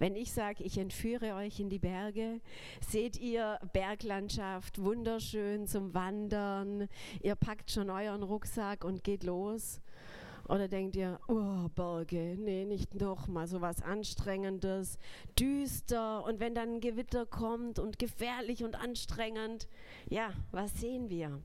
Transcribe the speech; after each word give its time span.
Wenn 0.00 0.16
ich 0.16 0.32
sage, 0.32 0.64
ich 0.64 0.78
entführe 0.78 1.34
euch 1.34 1.60
in 1.60 1.68
die 1.68 1.78
Berge, 1.78 2.40
seht 2.80 3.18
ihr 3.18 3.58
Berglandschaft, 3.74 4.80
wunderschön 4.82 5.66
zum 5.66 5.92
Wandern, 5.92 6.88
ihr 7.22 7.34
packt 7.34 7.70
schon 7.70 7.90
euren 7.90 8.22
Rucksack 8.22 8.82
und 8.82 9.04
geht 9.04 9.24
los. 9.24 9.82
Oder 10.48 10.68
denkt 10.68 10.96
ihr, 10.96 11.20
oh, 11.28 11.68
Berge, 11.74 12.34
nee, 12.38 12.64
nicht 12.64 12.94
nochmal 12.94 13.46
so 13.46 13.60
was 13.60 13.82
Anstrengendes, 13.82 14.98
düster. 15.38 16.24
Und 16.24 16.40
wenn 16.40 16.54
dann 16.54 16.76
ein 16.76 16.80
Gewitter 16.80 17.26
kommt 17.26 17.78
und 17.78 17.98
gefährlich 17.98 18.64
und 18.64 18.76
anstrengend, 18.76 19.68
ja, 20.08 20.32
was 20.50 20.80
sehen 20.80 21.10
wir? 21.10 21.42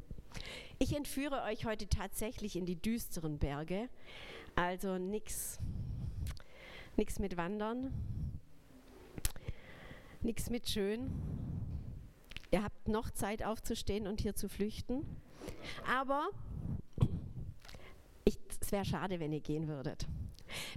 Ich 0.79 0.95
entführe 0.95 1.43
euch 1.43 1.65
heute 1.65 1.89
tatsächlich 1.89 2.55
in 2.55 2.65
die 2.65 2.81
düsteren 2.81 3.37
Berge, 3.37 3.89
also 4.55 4.97
nichts 4.97 5.59
nix 6.97 7.19
mit 7.19 7.35
Wandern, 7.35 7.91
nichts 10.25 10.49
mit 10.49 10.67
schön. 10.67 11.11
Ihr 12.51 12.63
habt 12.63 12.87
noch 12.87 13.11
Zeit 13.11 13.43
aufzustehen 13.43 14.07
und 14.07 14.21
hier 14.21 14.35
zu 14.35 14.49
flüchten, 14.49 15.05
aber 15.87 16.29
es 18.25 18.71
wäre 18.71 18.85
schade, 18.85 19.19
wenn 19.19 19.31
ihr 19.31 19.41
gehen 19.41 19.67
würdet. 19.67 20.07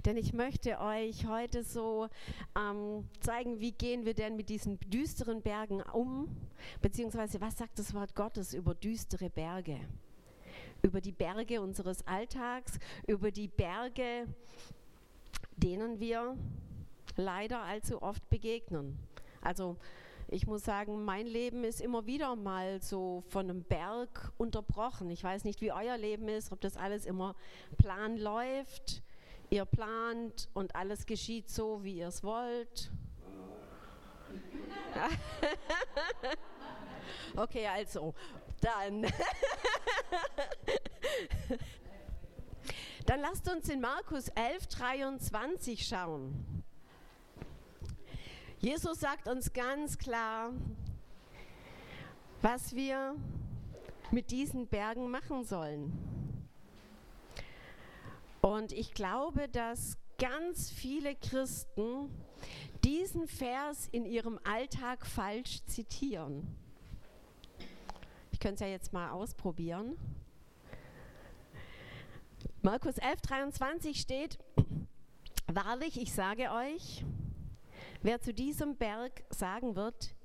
Denn 0.05 0.17
ich 0.17 0.33
möchte 0.33 0.79
euch 0.79 1.25
heute 1.25 1.63
so 1.63 2.09
ähm, 2.57 3.07
zeigen, 3.21 3.59
wie 3.59 3.71
gehen 3.71 4.05
wir 4.05 4.13
denn 4.13 4.35
mit 4.35 4.49
diesen 4.49 4.79
düsteren 4.81 5.41
Bergen 5.41 5.81
um, 5.81 6.27
beziehungsweise 6.81 7.41
was 7.41 7.57
sagt 7.57 7.79
das 7.79 7.93
Wort 7.93 8.15
Gottes 8.15 8.53
über 8.53 8.75
düstere 8.75 9.29
Berge? 9.29 9.79
Über 10.81 11.01
die 11.01 11.11
Berge 11.11 11.61
unseres 11.61 12.05
Alltags, 12.05 12.77
über 13.07 13.31
die 13.31 13.47
Berge, 13.47 14.27
denen 15.57 15.99
wir 15.99 16.37
leider 17.15 17.61
allzu 17.61 18.01
oft 18.01 18.27
begegnen. 18.29 18.97
Also 19.41 19.77
ich 20.31 20.45
muss 20.45 20.63
sagen, 20.63 21.03
mein 21.05 21.25
Leben 21.25 21.63
ist 21.63 21.81
immer 21.81 22.05
wieder 22.05 22.35
mal 22.35 22.79
so 22.81 23.23
von 23.29 23.49
einem 23.49 23.63
Berg 23.63 24.31
unterbrochen. 24.37 25.09
Ich 25.09 25.23
weiß 25.23 25.43
nicht, 25.43 25.59
wie 25.61 25.71
euer 25.71 25.97
Leben 25.97 26.29
ist, 26.29 26.51
ob 26.51 26.61
das 26.61 26.77
alles 26.77 27.05
immer 27.05 27.35
plan 27.77 28.15
läuft. 28.17 29.01
Ihr 29.49 29.65
plant 29.65 30.47
und 30.53 30.75
alles 30.75 31.07
geschieht 31.07 31.49
so, 31.49 31.83
wie 31.83 31.97
ihr 31.97 32.09
es 32.09 32.23
wollt. 32.23 32.91
okay, 37.35 37.65
also, 37.67 38.13
dann. 38.61 39.01
dann 43.07 43.21
lasst 43.21 43.51
uns 43.51 43.67
in 43.69 43.81
Markus 43.81 44.27
11, 44.29 44.67
23 44.67 45.87
schauen. 45.87 46.58
Jesus 48.61 48.99
sagt 48.99 49.29
uns 49.29 49.53
ganz 49.53 49.97
klar, 49.97 50.51
was 52.41 52.75
wir 52.75 53.15
mit 54.11 54.31
diesen 54.31 54.67
Bergen 54.67 55.09
machen 55.09 55.45
sollen. 55.45 55.93
Und 58.41 58.73
ich 58.73 58.93
glaube, 58.93 59.47
dass 59.47 59.97
ganz 60.17 60.69
viele 60.71 61.15
Christen 61.15 62.09
diesen 62.83 63.29
Vers 63.29 63.87
in 63.93 64.05
ihrem 64.05 64.37
Alltag 64.43 65.05
falsch 65.05 65.63
zitieren. 65.65 66.45
Ich 68.33 68.41
könnte 68.41 68.55
es 68.55 68.61
ja 68.61 68.67
jetzt 68.67 68.91
mal 68.91 69.11
ausprobieren. 69.11 69.97
Markus 72.61 72.97
11, 72.97 73.21
23 73.21 74.01
steht, 74.01 74.37
Wahrlich, 75.51 75.99
ich 75.99 76.13
sage 76.13 76.51
euch, 76.51 77.03
Wer 78.01 78.21
zu 78.21 78.33
diesem 78.33 78.77
Berg 78.77 79.23
sagen 79.29 79.75
wird, 79.75 80.15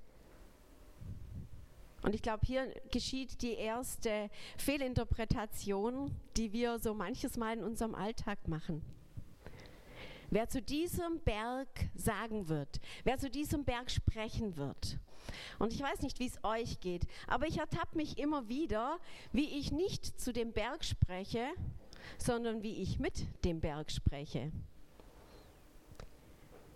und 2.03 2.15
ich 2.15 2.23
glaube, 2.23 2.47
hier 2.47 2.73
geschieht 2.93 3.43
die 3.43 3.55
erste 3.55 4.31
Fehlinterpretation, 4.59 6.15
die 6.37 6.53
wir 6.53 6.79
so 6.79 6.95
manches 6.95 7.37
Mal 7.37 7.57
in 7.57 7.65
unserem 7.65 7.95
Alltag 7.95 8.47
machen. 8.47 8.83
Wer 10.31 10.49
zu 10.49 10.63
diesem 10.63 11.19
Berg 11.21 11.69
sagen 11.95 12.49
wird, 12.49 12.81
wer 13.03 13.19
zu 13.19 13.29
diesem 13.31 13.65
Berg 13.65 13.91
sprechen 13.91 14.57
wird. 14.57 14.99
Und 15.59 15.73
ich 15.73 15.81
weiß 15.81 16.03
nicht, 16.03 16.21
wie 16.21 16.27
es 16.27 16.45
euch 16.45 16.79
geht, 16.81 17.07
aber 17.27 17.49
ich 17.49 17.59
ertappe 17.59 17.97
mich 17.97 18.19
immer 18.19 18.49
wieder, 18.49 18.99
wie 19.33 19.59
ich 19.59 19.73
nicht 19.73 20.21
zu 20.21 20.33
dem 20.33 20.53
Berg 20.53 20.85
spreche, 20.85 21.49
sondern 22.19 22.63
wie 22.63 22.83
ich 22.83 22.99
mit 22.99 23.27
dem 23.45 23.61
Berg 23.61 23.91
spreche 23.91 24.53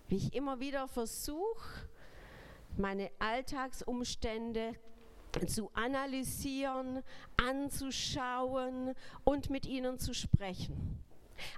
wie 0.09 0.17
ich 0.17 0.35
immer 0.35 0.61
wieder 0.61 0.89
versuche, 0.89 1.89
meine 2.77 3.11
Alltagsumstände 3.19 4.75
zu 5.47 5.71
analysieren, 5.75 7.03
anzuschauen 7.37 8.95
und 9.25 9.51
mit 9.51 9.67
ihnen 9.67 9.99
zu 9.99 10.15
sprechen. 10.15 11.05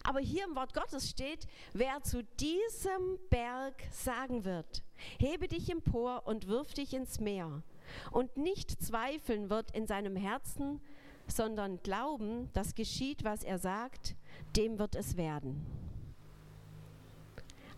Aber 0.03 0.21
hier 0.21 0.45
im 0.45 0.57
Wort 0.57 0.75
Gottes 0.75 1.09
steht, 1.09 1.47
wer 1.73 2.03
zu 2.03 2.23
diesem 2.39 3.19
Berg 3.31 3.75
sagen 3.91 4.45
wird, 4.45 4.83
hebe 5.19 5.49
dich 5.49 5.71
empor 5.71 6.27
und 6.27 6.49
wirf 6.49 6.75
dich 6.75 6.93
ins 6.93 7.21
Meer 7.21 7.63
und 8.11 8.37
nicht 8.37 8.83
zweifeln 8.83 9.51
wird 9.51 9.71
in 9.71 9.87
seinem 9.87 10.17
Herzen, 10.17 10.81
sondern 11.27 11.83
glauben, 11.83 12.51
dass 12.53 12.75
geschieht, 12.75 13.25
was 13.25 13.45
er 13.45 13.59
sagt, 13.59 14.17
dem 14.57 14.79
wird 14.79 14.97
es 14.97 15.17
werden. 15.17 15.65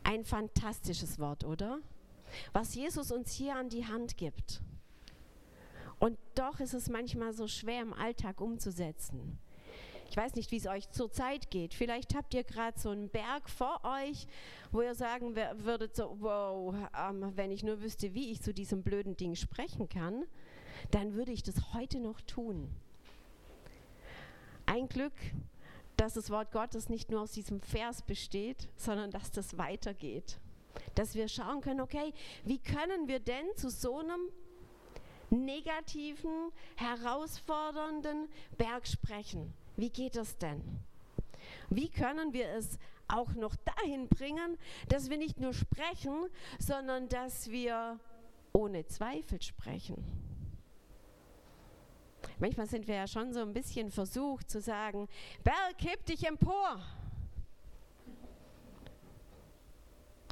Ein 0.04 0.24
fantastisches 0.24 1.18
Wort, 1.18 1.44
oder? 1.44 1.80
Was 2.52 2.74
Jesus 2.74 3.10
uns 3.10 3.32
hier 3.32 3.56
an 3.56 3.68
die 3.68 3.86
Hand 3.86 4.16
gibt. 4.16 4.62
Und 5.98 6.18
doch 6.34 6.60
ist 6.60 6.74
es 6.74 6.88
manchmal 6.88 7.32
so 7.32 7.46
schwer 7.46 7.82
im 7.82 7.92
Alltag 7.92 8.40
umzusetzen. 8.40 9.38
Ich 10.10 10.16
weiß 10.16 10.34
nicht, 10.34 10.50
wie 10.50 10.56
es 10.56 10.66
euch 10.66 10.90
zurzeit 10.90 11.50
geht. 11.50 11.72
Vielleicht 11.72 12.14
habt 12.14 12.34
ihr 12.34 12.44
gerade 12.44 12.78
so 12.78 12.90
einen 12.90 13.08
Berg 13.08 13.48
vor 13.48 13.80
euch, 13.82 14.26
wo 14.70 14.82
ihr 14.82 14.94
sagen 14.94 15.34
würdet, 15.36 15.96
so, 15.96 16.16
wow, 16.20 16.74
ähm, 16.98 17.32
wenn 17.34 17.50
ich 17.50 17.62
nur 17.62 17.80
wüsste, 17.80 18.12
wie 18.12 18.30
ich 18.30 18.42
zu 18.42 18.52
diesem 18.52 18.82
blöden 18.82 19.16
Ding 19.16 19.36
sprechen 19.36 19.88
kann, 19.88 20.24
dann 20.90 21.14
würde 21.14 21.32
ich 21.32 21.42
das 21.42 21.72
heute 21.72 21.98
noch 21.98 22.20
tun. 22.20 22.68
Ein 24.66 24.88
Glück 24.88 25.14
dass 26.02 26.14
das 26.14 26.30
Wort 26.30 26.50
Gottes 26.50 26.88
nicht 26.88 27.12
nur 27.12 27.20
aus 27.20 27.30
diesem 27.30 27.60
Vers 27.60 28.02
besteht, 28.02 28.68
sondern 28.74 29.12
dass 29.12 29.30
das 29.30 29.56
weitergeht. 29.56 30.40
Dass 30.96 31.14
wir 31.14 31.28
schauen 31.28 31.60
können, 31.60 31.80
okay, 31.80 32.12
wie 32.44 32.58
können 32.58 33.06
wir 33.06 33.20
denn 33.20 33.46
zu 33.54 33.70
so 33.70 34.00
einem 34.00 34.28
negativen, 35.30 36.50
herausfordernden 36.74 38.28
Berg 38.58 38.88
sprechen? 38.88 39.54
Wie 39.76 39.90
geht 39.90 40.16
das 40.16 40.36
denn? 40.38 40.60
Wie 41.70 41.88
können 41.88 42.32
wir 42.32 42.48
es 42.48 42.80
auch 43.06 43.34
noch 43.34 43.54
dahin 43.54 44.08
bringen, 44.08 44.58
dass 44.88 45.08
wir 45.08 45.18
nicht 45.18 45.38
nur 45.38 45.54
sprechen, 45.54 46.26
sondern 46.58 47.08
dass 47.10 47.48
wir 47.48 48.00
ohne 48.52 48.84
Zweifel 48.88 49.40
sprechen? 49.40 50.31
Manchmal 52.42 52.66
sind 52.66 52.88
wir 52.88 52.96
ja 52.96 53.06
schon 53.06 53.32
so 53.32 53.38
ein 53.38 53.52
bisschen 53.52 53.92
versucht 53.92 54.50
zu 54.50 54.60
sagen, 54.60 55.08
Berg, 55.44 55.76
heb 55.78 56.04
dich 56.06 56.26
empor. 56.26 56.82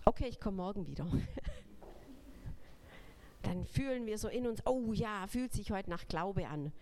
Okay, 0.04 0.26
ich 0.26 0.41
komme 0.41 0.56
morgen 0.56 0.88
wieder. 0.88 1.06
Dann 3.43 3.65
fühlen 3.65 4.06
wir 4.06 4.19
so 4.19 4.26
in 4.26 4.48
uns, 4.48 4.60
oh 4.66 4.93
ja, 4.93 5.28
fühlt 5.28 5.53
sich 5.53 5.71
heute 5.71 5.88
nach 5.88 6.09
Glaube 6.09 6.48
an. 6.48 6.72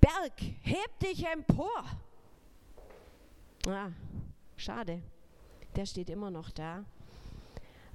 Berg, 0.00 0.32
heb 0.62 0.98
dich 0.98 1.24
empor. 1.24 1.84
Ah, 3.68 3.92
schade, 4.56 5.00
der 5.76 5.86
steht 5.86 6.10
immer 6.10 6.32
noch 6.32 6.50
da 6.50 6.84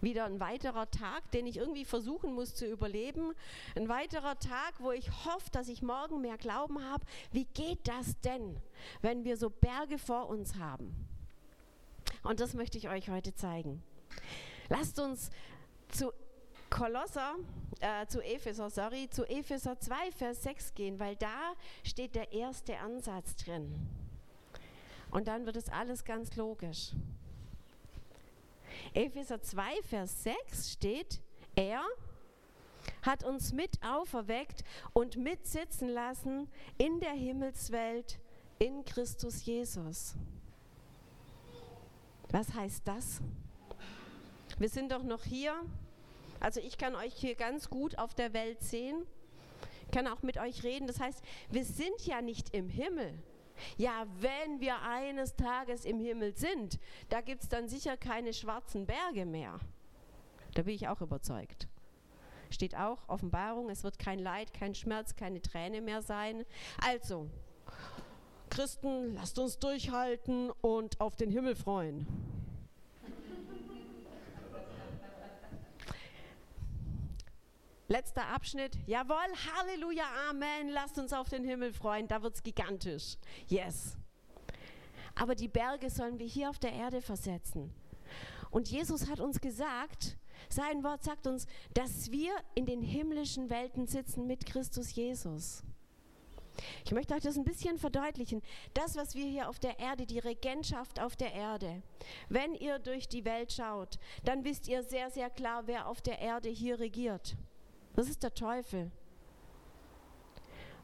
wieder 0.02 0.26
ein 0.26 0.40
weiterer 0.40 0.90
Tag, 0.90 1.30
den 1.32 1.48
ich 1.48 1.58
irgendwie 1.58 1.86
versuchen 1.86 2.34
muss 2.34 2.56
zu 2.56 2.66
überleben. 2.66 3.34
Ein 3.76 3.90
weiterer 3.90 4.38
Tag, 4.40 4.76
wo 4.80 4.92
ich 4.92 5.10
hoffe, 5.26 5.50
dass 5.52 5.68
ich 5.68 5.82
morgen 5.82 6.22
mehr 6.22 6.38
Glauben 6.38 6.84
habe. 6.84 7.06
Wie 7.32 7.46
geht 7.46 7.88
das 7.88 8.20
denn, 8.22 8.58
wenn 9.02 9.24
wir 9.24 9.38
so 9.38 9.50
Berge 9.50 9.98
vor 9.98 10.30
uns 10.30 10.56
haben? 10.56 10.96
Und 12.24 12.40
das 12.40 12.54
möchte 12.54 12.78
ich 12.78 12.90
euch 12.90 13.10
heute 13.10 13.34
zeigen. 13.34 13.82
Lasst 14.70 15.00
uns 15.00 15.30
zu 15.90 16.12
Kolosser, 16.70 17.36
äh, 17.80 18.06
zu 18.06 18.22
Epheser, 18.22 18.70
sorry, 18.70 19.10
zu 19.10 19.28
Epheser 19.28 19.80
2, 19.80 20.12
Vers 20.12 20.44
6 20.44 20.76
gehen, 20.76 21.00
weil 21.00 21.16
da 21.16 21.54
steht 21.84 22.16
der 22.16 22.32
erste 22.32 22.78
Ansatz 22.78 23.36
drin. 23.36 23.74
Und 25.12 25.28
dann 25.28 25.46
wird 25.46 25.56
es 25.56 25.70
alles 25.70 26.04
ganz 26.06 26.36
logisch. 26.36 26.92
Epheser 28.94 29.42
2, 29.42 29.82
Vers 29.84 30.24
6 30.24 30.72
steht, 30.72 31.22
er 31.56 31.82
hat 33.02 33.24
uns 33.24 33.54
mit 33.54 33.84
auferweckt 33.84 34.64
und 34.94 35.18
mitsitzen 35.18 35.90
lassen 35.90 36.50
in 36.78 37.00
der 37.00 37.14
Himmelswelt 37.14 38.20
in 38.60 38.84
Christus 38.86 39.46
Jesus. 39.46 40.16
Was 42.32 42.54
heißt 42.54 42.88
das? 42.88 43.22
Wir 44.58 44.70
sind 44.70 44.92
doch 44.92 45.04
noch 45.04 45.24
hier. 45.24 45.54
Also 46.40 46.60
ich 46.60 46.78
kann 46.78 46.96
euch 46.96 47.14
hier 47.14 47.36
ganz 47.36 47.70
gut 47.70 47.98
auf 47.98 48.14
der 48.14 48.34
Welt 48.34 48.62
sehen, 48.62 49.06
Ich 49.86 49.92
kann 49.92 50.08
auch 50.08 50.22
mit 50.22 50.38
euch 50.38 50.64
reden. 50.64 50.88
Das 50.88 51.00
heißt, 51.00 51.22
wir 51.50 51.66
sind 51.66 52.06
ja 52.06 52.22
nicht 52.22 52.54
im 52.54 52.70
Himmel. 52.70 53.14
Ja, 53.78 54.06
wenn 54.20 54.60
wir 54.60 54.82
eines 54.82 55.36
Tages 55.36 55.86
im 55.86 56.00
Himmel 56.00 56.36
sind, 56.36 56.80
da 57.10 57.22
gibt 57.22 57.44
es 57.44 57.50
dann 57.50 57.68
sicher 57.68 57.98
keine 57.98 58.34
schwarzen 58.34 58.86
Berge 58.86 59.26
mehr. 59.26 59.60
Da 60.54 60.64
bin 60.64 60.76
ich 60.76 60.88
auch 60.88 61.02
überzeugt. 61.02 61.68
Steht 62.50 62.76
auch 62.76 63.08
Offenbarung, 63.08 63.70
es 63.70 63.84
wird 63.84 64.00
kein 64.00 64.20
Leid, 64.20 64.54
kein 64.54 64.74
Schmerz, 64.74 65.16
keine 65.16 65.42
Träne 65.42 65.82
mehr 65.82 66.02
sein. 66.02 66.46
Also, 66.84 67.30
Christen, 68.50 69.14
lasst 69.14 69.38
uns 69.38 69.60
durchhalten 69.60 70.50
und 70.62 71.00
auf 71.00 71.16
den 71.16 71.30
Himmel 71.30 71.56
freuen. 71.56 72.08
Letzter 77.90 78.28
Abschnitt. 78.28 78.78
Jawohl, 78.86 79.18
Halleluja, 79.18 80.04
Amen. 80.30 80.70
Lasst 80.70 81.00
uns 81.00 81.12
auf 81.12 81.28
den 81.28 81.44
Himmel 81.44 81.74
freuen. 81.74 82.08
Da 82.08 82.22
wird 82.22 82.36
es 82.36 82.44
gigantisch. 82.44 83.18
Yes. 83.48 83.98
Aber 85.16 85.34
die 85.34 85.48
Berge 85.48 85.90
sollen 85.90 86.20
wir 86.20 86.28
hier 86.28 86.52
auf 86.52 86.60
der 86.60 86.72
Erde 86.72 87.02
versetzen. 87.02 87.74
Und 88.52 88.70
Jesus 88.70 89.10
hat 89.10 89.20
uns 89.20 89.42
gesagt, 89.42 90.18
sein 90.50 90.84
Wort 90.84 91.04
sagt 91.04 91.26
uns, 91.26 91.48
dass 91.74 92.12
wir 92.12 92.32
in 92.54 92.68
den 92.68 92.84
himmlischen 92.84 93.50
Welten 93.50 93.88
sitzen 93.88 94.28
mit 94.28 94.46
Christus 94.46 94.94
Jesus. 94.94 95.64
Ich 96.86 96.92
möchte 96.92 97.16
euch 97.16 97.24
das 97.24 97.38
ein 97.38 97.44
bisschen 97.44 97.80
verdeutlichen. 97.80 98.44
Das, 98.76 98.98
was 98.98 99.16
wir 99.16 99.26
hier 99.26 99.50
auf 99.50 99.58
der 99.58 99.80
Erde, 99.80 100.06
die 100.06 100.20
Regentschaft 100.20 101.00
auf 101.00 101.16
der 101.16 101.34
Erde, 101.34 101.82
wenn 102.28 102.54
ihr 102.54 102.78
durch 102.78 103.08
die 103.08 103.26
Welt 103.26 103.52
schaut, 103.52 103.98
dann 104.26 104.44
wisst 104.44 104.68
ihr 104.68 104.84
sehr, 104.84 105.10
sehr 105.10 105.32
klar, 105.32 105.64
wer 105.66 105.88
auf 105.88 106.02
der 106.02 106.20
Erde 106.20 106.50
hier 106.50 106.80
regiert. 106.80 107.36
Das 108.00 108.08
ist 108.08 108.24
der 108.24 108.34
Teufel. 108.34 108.90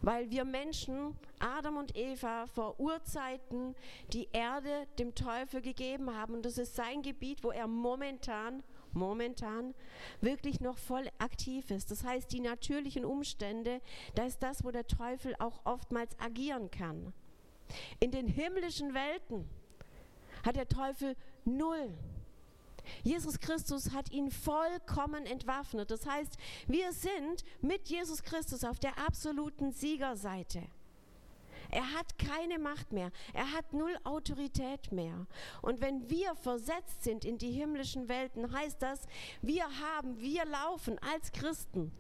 Weil 0.02 0.30
wir 0.32 0.44
Menschen, 0.44 1.16
Adam 1.40 1.78
und 1.78 1.96
Eva, 1.96 2.46
vor 2.46 2.78
Urzeiten 2.78 3.74
die 4.12 4.28
Erde 4.34 4.86
dem 5.00 5.16
Teufel 5.16 5.62
gegeben 5.62 6.14
haben. 6.14 6.34
Und 6.34 6.46
das 6.46 6.58
ist 6.58 6.76
sein 6.76 7.04
Gebiet, 7.04 7.42
wo 7.42 7.52
er 7.52 7.68
momentan, 7.68 8.64
momentan 8.92 9.74
wirklich 10.20 10.60
noch 10.60 10.78
voll 10.78 11.08
aktiv 11.18 11.72
ist. 11.72 11.90
Das 11.90 12.04
heißt, 12.04 12.34
die 12.34 12.42
natürlichen 12.42 13.06
Umstände, 13.06 13.80
da 14.16 14.26
ist 14.26 14.44
das, 14.44 14.66
wo 14.66 14.72
der 14.72 14.86
Teufel 14.86 15.38
auch 15.40 15.62
oftmals 15.64 16.20
agieren 16.20 16.70
kann. 16.70 17.14
In 18.02 18.12
den 18.12 18.28
himmlischen 18.28 18.94
Welten 18.94 19.50
hat 20.46 20.58
der 20.58 20.68
Teufel 20.68 21.16
null 21.46 21.94
Jesus 23.04 23.40
Christus 23.40 23.92
hat 23.92 24.12
ihn 24.12 24.32
vollkommen 24.32 25.26
entwaffnet. 25.26 25.92
Das 25.92 26.06
heißt, 26.06 26.38
wir 26.68 26.92
sind 26.92 27.44
mit 27.62 27.88
Jesus 27.90 28.24
Christus 28.24 28.64
auf 28.64 28.80
der 28.80 28.98
absoluten 28.98 29.72
Siegerseite. 29.72 30.64
Er 31.72 31.94
hat 31.94 32.18
keine 32.18 32.60
Macht 32.60 32.92
mehr. 32.92 33.12
Er 33.34 33.52
hat 33.52 33.74
null 33.74 33.96
Autorität 34.04 34.92
mehr. 34.92 35.26
Und 35.62 35.82
wenn 35.82 36.10
wir 36.10 36.36
versetzt 36.36 37.04
sind 37.04 37.26
in 37.26 37.38
die 37.38 37.52
himmlischen 37.52 38.08
Welten, 38.08 38.52
heißt 38.52 38.82
das, 38.82 39.02
wir 39.42 39.64
haben, 39.64 40.20
wir 40.20 40.46
laufen 40.46 41.00
als 41.00 41.32
Christen. 41.32 41.92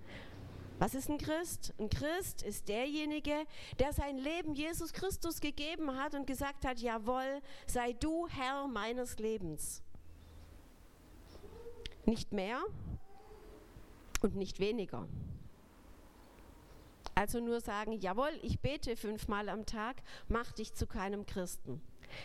Was 0.77 0.93
ist 0.93 1.09
ein 1.09 1.17
Christ? 1.17 1.73
Ein 1.79 1.89
Christ 1.89 2.43
ist 2.43 2.67
derjenige, 2.67 3.45
der 3.79 3.93
sein 3.93 4.17
Leben 4.17 4.55
Jesus 4.55 4.91
Christus 4.91 5.39
gegeben 5.39 5.95
hat 5.95 6.15
und 6.15 6.27
gesagt 6.27 6.65
hat, 6.65 6.79
jawohl, 6.79 7.41
sei 7.65 7.93
du 7.93 8.27
Herr 8.27 8.67
meines 8.67 9.17
Lebens. 9.17 9.84
Nicht 12.05 12.31
mehr 12.33 12.61
und 14.21 14.35
nicht 14.35 14.59
weniger. 14.59 15.07
Also 17.15 17.39
nur 17.39 17.61
sagen, 17.61 17.93
jawohl, 17.93 18.37
ich 18.41 18.59
bete 18.59 18.97
fünfmal 18.97 19.47
am 19.49 19.65
Tag, 19.65 20.03
macht 20.27 20.59
dich 20.59 20.73
zu 20.73 20.85
keinem 20.85 21.25
Christen. 21.25 21.81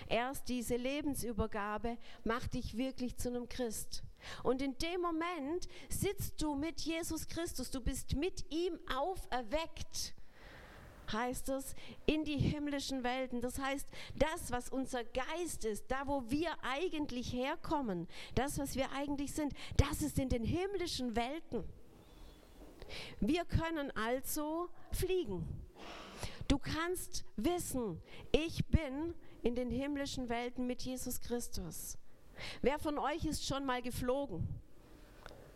Erst 0.09 0.49
diese 0.49 0.77
Lebensübergabe 0.77 1.97
macht 2.25 2.55
dich 2.55 2.77
wirklich 2.77 3.17
zu 3.17 3.29
einem 3.29 3.49
Christ. 3.49 4.03
Und 4.43 4.61
in 4.61 4.77
dem 4.79 5.00
Moment 5.00 5.69
sitzt 5.88 6.43
du 6.43 6.55
mit 6.55 6.81
Jesus 6.81 7.29
Christus, 7.29 7.71
du 7.71 7.81
bist 7.81 8.17
mit 8.17 8.50
ihm 8.53 8.79
auferweckt 8.94 10.15
heißt 11.12 11.49
es, 11.51 11.75
in 12.07 12.25
die 12.25 12.39
himmlischen 12.39 13.05
Welten. 13.05 13.41
Das 13.41 13.59
heißt, 13.59 13.87
das, 14.17 14.51
was 14.51 14.69
unser 14.69 15.05
Geist 15.05 15.65
ist, 15.65 15.85
da, 15.89 16.07
wo 16.07 16.25
wir 16.29 16.51
eigentlich 16.62 17.33
herkommen, 17.33 18.09
das, 18.35 18.59
was 18.59 18.77
wir 18.77 18.91
eigentlich 18.93 19.33
sind, 19.33 19.53
das 19.77 20.03
ist 20.03 20.19
in 20.19 20.29
den 20.29 20.45
himmlischen 20.45 21.17
Welten. 21.17 21.65
Wir 23.21 23.45
können 23.45 23.91
also 23.97 24.69
fliegen. 24.93 25.47
Du 26.49 26.59
kannst 26.59 27.25
wissen, 27.37 28.03
ich 28.33 28.67
bin 28.67 29.15
in 29.43 29.55
den 29.55 29.71
himmlischen 29.71 30.29
Welten 30.29 30.67
mit 30.67 30.83
Jesus 30.83 31.21
Christus. 31.21 31.97
Wer 32.62 32.79
von 32.79 32.99
euch 32.99 33.25
ist 33.25 33.47
schon 33.47 33.65
mal 33.65 33.83
geflogen? 33.83 34.49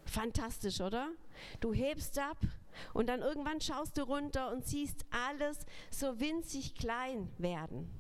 Fantastisch, 0.05 0.81
oder? 0.81 1.09
Du 1.61 1.73
hebst 1.73 2.19
ab 2.19 2.39
und 2.93 3.09
dann 3.09 3.21
irgendwann 3.21 3.61
schaust 3.61 3.97
du 3.97 4.03
runter 4.03 4.53
und 4.53 4.67
siehst 4.67 5.05
alles 5.11 5.59
so 5.91 6.19
winzig 6.21 6.75
klein 6.75 7.31
werden. 7.39 7.91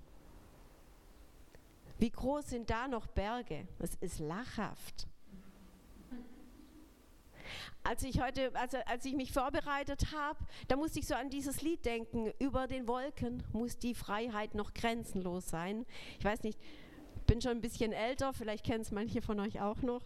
Wie 1.98 2.10
groß 2.10 2.50
sind 2.50 2.70
da 2.70 2.88
noch 2.88 3.06
Berge? 3.06 3.66
Das 3.78 3.94
ist 3.96 4.18
lachhaft. 4.18 5.06
Als 7.82 8.02
ich 8.02 8.20
heute, 8.20 8.50
also 8.54 8.78
als 8.86 9.04
ich 9.04 9.14
mich 9.14 9.30
vorbereitet 9.32 10.12
habe, 10.12 10.38
da 10.68 10.76
musste 10.76 11.00
ich 11.00 11.06
so 11.06 11.14
an 11.14 11.28
dieses 11.28 11.60
Lied 11.60 11.84
denken. 11.84 12.32
Über 12.38 12.66
den 12.66 12.88
Wolken 12.88 13.42
muss 13.52 13.78
die 13.78 13.94
Freiheit 13.94 14.54
noch 14.54 14.72
grenzenlos 14.72 15.48
sein. 15.48 15.84
Ich 16.18 16.24
weiß 16.24 16.42
nicht, 16.42 16.58
bin 17.26 17.40
schon 17.40 17.52
ein 17.52 17.60
bisschen 17.60 17.92
älter, 17.92 18.32
vielleicht 18.32 18.64
kennen 18.64 18.82
es 18.82 18.90
manche 18.90 19.22
von 19.22 19.38
euch 19.40 19.60
auch 19.60 19.82
noch. 19.82 20.02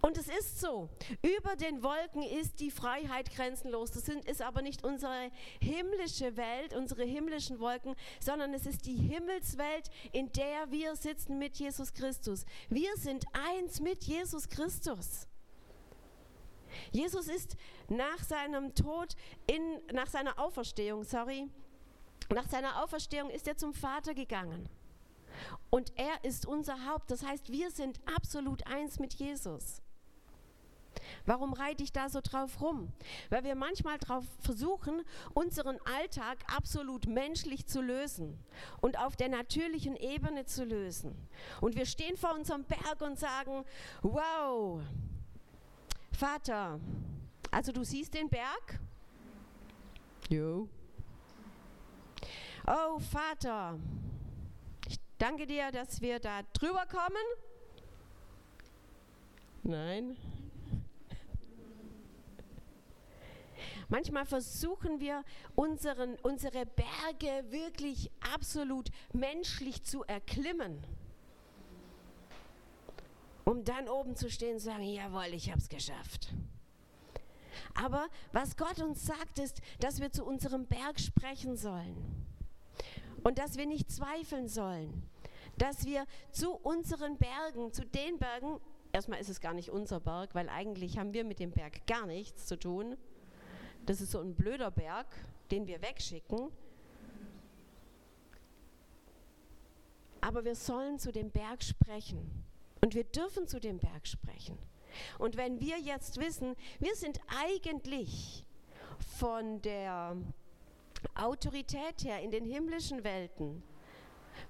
Und 0.00 0.16
es 0.16 0.28
ist 0.28 0.60
so, 0.60 0.88
über 1.22 1.56
den 1.56 1.82
Wolken 1.82 2.22
ist 2.22 2.60
die 2.60 2.70
Freiheit 2.70 3.34
grenzenlos. 3.34 3.90
Das 3.90 4.06
sind, 4.06 4.24
ist 4.26 4.42
aber 4.42 4.62
nicht 4.62 4.84
unsere 4.84 5.30
himmlische 5.60 6.36
Welt, 6.36 6.74
unsere 6.74 7.02
himmlischen 7.02 7.58
Wolken, 7.58 7.96
sondern 8.20 8.54
es 8.54 8.64
ist 8.64 8.86
die 8.86 8.94
Himmelswelt, 8.96 9.90
in 10.12 10.30
der 10.32 10.70
wir 10.70 10.94
sitzen 10.94 11.38
mit 11.38 11.56
Jesus 11.56 11.92
Christus. 11.92 12.44
Wir 12.68 12.96
sind 12.96 13.24
eins 13.32 13.80
mit 13.80 14.04
Jesus 14.04 14.48
Christus. 14.48 15.26
Jesus 16.92 17.26
ist 17.26 17.56
nach 17.88 18.22
seinem 18.22 18.74
Tod, 18.74 19.16
in, 19.46 19.80
nach 19.92 20.08
seiner 20.08 20.38
Auferstehung, 20.38 21.02
sorry, 21.02 21.48
nach 22.32 22.48
seiner 22.48 22.84
Auferstehung 22.84 23.30
ist 23.30 23.48
er 23.48 23.56
zum 23.56 23.72
Vater 23.72 24.14
gegangen. 24.14 24.68
Und 25.70 25.92
er 25.96 26.24
ist 26.24 26.46
unser 26.46 26.86
Haupt. 26.86 27.10
Das 27.10 27.24
heißt, 27.24 27.50
wir 27.50 27.70
sind 27.70 28.00
absolut 28.06 28.66
eins 28.66 28.98
mit 28.98 29.14
Jesus. 29.14 29.82
Warum 31.28 31.52
reite 31.52 31.82
ich 31.82 31.92
da 31.92 32.08
so 32.08 32.20
drauf 32.22 32.62
rum? 32.62 32.90
Weil 33.28 33.44
wir 33.44 33.54
manchmal 33.54 33.98
darauf 33.98 34.24
versuchen, 34.40 35.02
unseren 35.34 35.78
Alltag 35.98 36.38
absolut 36.56 37.06
menschlich 37.06 37.66
zu 37.66 37.82
lösen 37.82 38.42
und 38.80 38.98
auf 38.98 39.14
der 39.14 39.28
natürlichen 39.28 39.94
Ebene 39.94 40.46
zu 40.46 40.64
lösen. 40.64 41.14
Und 41.60 41.76
wir 41.76 41.84
stehen 41.84 42.16
vor 42.16 42.34
unserem 42.34 42.64
Berg 42.64 43.02
und 43.02 43.18
sagen, 43.18 43.66
wow, 44.00 44.80
Vater, 46.12 46.80
also 47.50 47.72
du 47.72 47.84
siehst 47.84 48.14
den 48.14 48.30
Berg? 48.30 48.80
Jo. 50.30 50.66
Oh 52.66 52.98
Vater, 53.00 53.78
ich 54.88 54.96
danke 55.18 55.46
dir, 55.46 55.70
dass 55.72 56.00
wir 56.00 56.20
da 56.20 56.40
drüber 56.54 56.86
kommen. 56.86 57.26
Nein. 59.62 60.16
Manchmal 63.88 64.26
versuchen 64.26 65.00
wir 65.00 65.24
unseren, 65.54 66.16
unsere 66.22 66.66
Berge 66.66 67.50
wirklich 67.50 68.10
absolut 68.34 68.90
menschlich 69.14 69.82
zu 69.82 70.04
erklimmen, 70.04 70.84
um 73.44 73.64
dann 73.64 73.88
oben 73.88 74.14
zu 74.14 74.30
stehen 74.30 74.54
und 74.54 74.60
zu 74.60 74.66
sagen, 74.66 74.82
jawohl, 74.82 75.32
ich 75.32 75.50
habe 75.50 75.58
es 75.58 75.70
geschafft. 75.70 76.34
Aber 77.74 78.08
was 78.32 78.56
Gott 78.56 78.78
uns 78.80 79.06
sagt, 79.06 79.38
ist, 79.38 79.60
dass 79.80 80.00
wir 80.00 80.12
zu 80.12 80.24
unserem 80.24 80.66
Berg 80.66 81.00
sprechen 81.00 81.56
sollen 81.56 82.26
und 83.24 83.38
dass 83.38 83.56
wir 83.56 83.66
nicht 83.66 83.90
zweifeln 83.90 84.48
sollen, 84.48 85.08
dass 85.56 85.86
wir 85.86 86.04
zu 86.30 86.52
unseren 86.52 87.16
Bergen, 87.16 87.72
zu 87.72 87.86
den 87.86 88.18
Bergen, 88.18 88.60
erstmal 88.92 89.20
ist 89.20 89.30
es 89.30 89.40
gar 89.40 89.54
nicht 89.54 89.70
unser 89.70 90.00
Berg, 90.00 90.34
weil 90.34 90.50
eigentlich 90.50 90.98
haben 90.98 91.14
wir 91.14 91.24
mit 91.24 91.40
dem 91.40 91.52
Berg 91.52 91.86
gar 91.86 92.06
nichts 92.06 92.46
zu 92.46 92.58
tun, 92.58 92.96
das 93.88 94.02
ist 94.02 94.10
so 94.10 94.20
ein 94.20 94.34
blöder 94.34 94.70
Berg, 94.70 95.06
den 95.50 95.66
wir 95.66 95.80
wegschicken. 95.80 96.50
Aber 100.20 100.44
wir 100.44 100.54
sollen 100.54 100.98
zu 100.98 101.10
dem 101.10 101.30
Berg 101.30 101.62
sprechen. 101.62 102.44
Und 102.82 102.94
wir 102.94 103.04
dürfen 103.04 103.48
zu 103.48 103.58
dem 103.58 103.78
Berg 103.78 104.06
sprechen. 104.06 104.58
Und 105.18 105.38
wenn 105.38 105.58
wir 105.60 105.78
jetzt 105.78 106.20
wissen, 106.20 106.54
wir 106.80 106.94
sind 106.96 107.18
eigentlich 107.28 108.44
von 109.18 109.62
der 109.62 110.16
Autorität 111.14 112.04
her 112.04 112.20
in 112.20 112.30
den 112.30 112.44
himmlischen 112.44 113.04
Welten, 113.04 113.62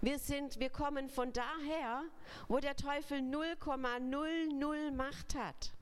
wir, 0.00 0.18
sind, 0.18 0.58
wir 0.58 0.70
kommen 0.70 1.08
von 1.08 1.32
daher, 1.32 2.02
wo 2.48 2.58
der 2.58 2.74
Teufel 2.74 3.18
0,00 3.18 4.90
Macht 4.92 5.36
hat. 5.36 5.72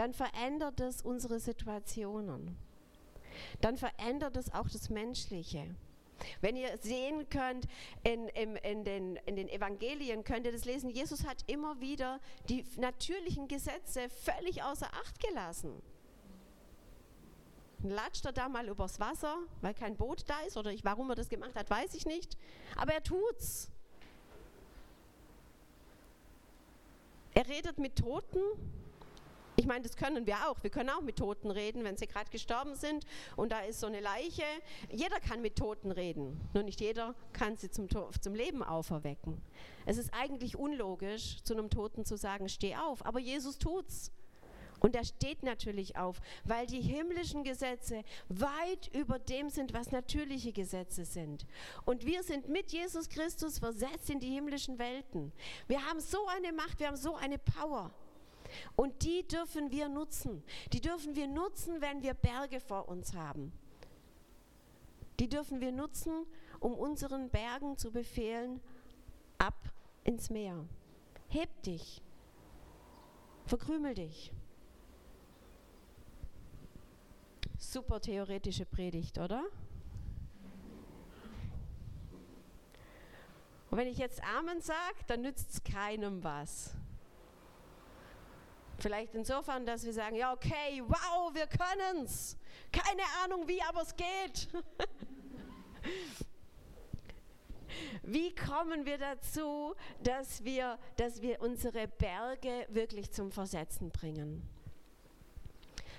Dann 0.00 0.14
verändert 0.14 0.80
es 0.80 1.02
unsere 1.02 1.40
Situationen. 1.40 2.56
Dann 3.60 3.76
verändert 3.76 4.34
es 4.38 4.50
auch 4.54 4.66
das 4.66 4.88
Menschliche. 4.88 5.74
Wenn 6.40 6.56
ihr 6.56 6.74
sehen 6.78 7.28
könnt, 7.28 7.68
in, 8.02 8.28
in, 8.28 8.56
in, 8.56 8.84
den, 8.84 9.16
in 9.26 9.36
den 9.36 9.50
Evangelien 9.50 10.24
könnt 10.24 10.46
ihr 10.46 10.52
das 10.52 10.64
lesen, 10.64 10.88
Jesus 10.88 11.26
hat 11.26 11.44
immer 11.48 11.82
wieder 11.82 12.18
die 12.48 12.64
natürlichen 12.78 13.46
Gesetze 13.46 14.08
völlig 14.08 14.62
außer 14.62 14.86
Acht 14.86 15.20
gelassen. 15.20 15.82
Latscht 17.82 18.24
er 18.24 18.32
da 18.32 18.48
mal 18.48 18.68
übers 18.68 19.00
Wasser, 19.00 19.36
weil 19.60 19.74
kein 19.74 19.98
Boot 19.98 20.24
da 20.26 20.40
ist 20.46 20.56
oder 20.56 20.72
ich, 20.72 20.82
warum 20.82 21.10
er 21.10 21.14
das 21.14 21.28
gemacht 21.28 21.56
hat, 21.56 21.68
weiß 21.68 21.92
ich 21.92 22.06
nicht. 22.06 22.38
Aber 22.74 22.94
er 22.94 23.02
tut's. 23.02 23.70
Er 27.34 27.46
redet 27.46 27.76
mit 27.76 27.96
Toten, 27.96 28.40
meine, 29.70 29.82
das 29.82 29.96
können 29.96 30.26
wir 30.26 30.48
auch. 30.48 30.62
Wir 30.62 30.70
können 30.70 30.90
auch 30.90 31.00
mit 31.00 31.16
Toten 31.16 31.50
reden, 31.50 31.84
wenn 31.84 31.96
sie 31.96 32.08
gerade 32.08 32.28
gestorben 32.30 32.74
sind 32.74 33.06
und 33.36 33.52
da 33.52 33.60
ist 33.60 33.80
so 33.80 33.86
eine 33.86 34.00
Leiche. 34.00 34.42
Jeder 34.90 35.20
kann 35.20 35.40
mit 35.40 35.56
Toten 35.56 35.92
reden, 35.92 36.40
nur 36.52 36.64
nicht 36.64 36.80
jeder 36.80 37.14
kann 37.32 37.56
sie 37.56 37.70
zum, 37.70 37.88
zum 37.88 38.34
Leben 38.34 38.62
auferwecken. 38.64 39.40
Es 39.86 39.96
ist 39.96 40.12
eigentlich 40.12 40.56
unlogisch, 40.56 41.42
zu 41.44 41.54
einem 41.54 41.70
Toten 41.70 42.04
zu 42.04 42.16
sagen, 42.16 42.48
steh 42.48 42.74
auf, 42.76 43.06
aber 43.06 43.20
Jesus 43.20 43.58
tut's. 43.58 44.10
Und 44.80 44.96
er 44.96 45.04
steht 45.04 45.42
natürlich 45.42 45.96
auf, 45.96 46.20
weil 46.44 46.66
die 46.66 46.80
himmlischen 46.80 47.44
Gesetze 47.44 48.02
weit 48.28 48.88
über 48.92 49.18
dem 49.18 49.50
sind, 49.50 49.74
was 49.74 49.92
natürliche 49.92 50.52
Gesetze 50.52 51.04
sind. 51.04 51.46
Und 51.84 52.06
wir 52.06 52.22
sind 52.22 52.48
mit 52.48 52.72
Jesus 52.72 53.08
Christus 53.08 53.58
versetzt 53.58 54.08
in 54.08 54.20
die 54.20 54.30
himmlischen 54.30 54.78
Welten. 54.78 55.32
Wir 55.68 55.84
haben 55.86 56.00
so 56.00 56.26
eine 56.28 56.52
Macht, 56.52 56.80
wir 56.80 56.88
haben 56.88 56.96
so 56.96 57.14
eine 57.14 57.38
Power. 57.38 57.92
Und 58.76 59.02
die 59.02 59.26
dürfen 59.26 59.70
wir 59.70 59.88
nutzen. 59.88 60.42
Die 60.72 60.80
dürfen 60.80 61.16
wir 61.16 61.26
nutzen, 61.26 61.80
wenn 61.80 62.02
wir 62.02 62.14
Berge 62.14 62.60
vor 62.60 62.88
uns 62.88 63.14
haben. 63.14 63.52
Die 65.18 65.28
dürfen 65.28 65.60
wir 65.60 65.72
nutzen, 65.72 66.26
um 66.60 66.74
unseren 66.74 67.30
Bergen 67.30 67.76
zu 67.76 67.90
befehlen, 67.90 68.60
ab 69.38 69.70
ins 70.04 70.30
Meer. 70.30 70.64
Heb 71.28 71.62
dich. 71.62 72.02
Verkrümel 73.46 73.94
dich. 73.94 74.32
Super 77.58 78.00
theoretische 78.00 78.64
Predigt, 78.64 79.18
oder? 79.18 79.44
Und 83.70 83.78
wenn 83.78 83.86
ich 83.86 83.98
jetzt 83.98 84.22
Amen 84.24 84.60
sage, 84.60 85.04
dann 85.06 85.22
nützt 85.22 85.50
es 85.52 85.62
keinem 85.62 86.24
was. 86.24 86.74
Vielleicht 88.80 89.14
insofern, 89.14 89.66
dass 89.66 89.84
wir 89.84 89.92
sagen, 89.92 90.16
ja, 90.16 90.32
okay, 90.32 90.82
wow, 90.86 91.34
wir 91.34 91.46
können 91.46 92.04
es. 92.04 92.36
Keine 92.72 93.02
Ahnung 93.22 93.46
wie, 93.46 93.62
aber 93.62 93.82
es 93.82 93.94
geht. 93.94 94.48
Wie 98.02 98.34
kommen 98.34 98.84
wir 98.84 98.98
dazu, 98.98 99.74
dass 100.02 100.44
wir, 100.44 100.78
dass 100.96 101.22
wir 101.22 101.40
unsere 101.40 101.86
Berge 101.86 102.66
wirklich 102.68 103.10
zum 103.12 103.30
Versetzen 103.30 103.90
bringen? 103.90 104.42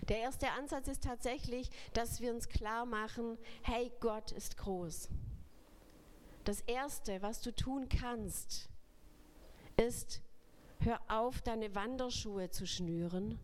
Der 0.09 0.19
erste 0.19 0.51
Ansatz 0.51 0.87
ist 0.87 1.03
tatsächlich, 1.03 1.69
dass 1.93 2.19
wir 2.21 2.33
uns 2.33 2.49
klar 2.49 2.85
machen, 2.85 3.37
hey, 3.61 3.91
Gott 3.99 4.31
ist 4.31 4.57
groß. 4.57 5.09
Das 6.43 6.61
Erste, 6.61 7.21
was 7.21 7.41
du 7.41 7.55
tun 7.55 7.87
kannst, 7.87 8.67
ist, 9.77 10.21
Hör 10.83 10.99
auf, 11.09 11.43
deine 11.43 11.75
Wanderschuhe 11.75 12.49
zu 12.49 12.65
schnüren, 12.65 13.37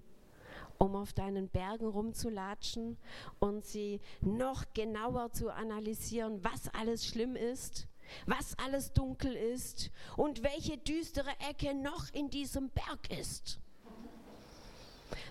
um 0.80 0.96
auf 0.96 1.14
deinen 1.14 1.50
Bergen 1.50 1.86
rumzulatschen 1.86 2.98
und 3.38 3.64
sie 3.64 4.02
noch 4.22 4.64
genauer 4.74 5.32
zu 5.34 5.54
analysieren, 5.54 6.44
was 6.44 6.68
alles 6.74 7.06
schlimm 7.06 7.36
ist, 7.36 7.88
was 8.26 8.58
alles 8.58 8.92
dunkel 8.92 9.36
ist 9.36 9.92
und 10.16 10.42
welche 10.42 10.80
düstere 10.80 11.30
Ecke 11.48 11.76
noch 11.76 12.12
in 12.12 12.32
diesem 12.32 12.72
Berg 12.72 13.12
ist. 13.20 13.60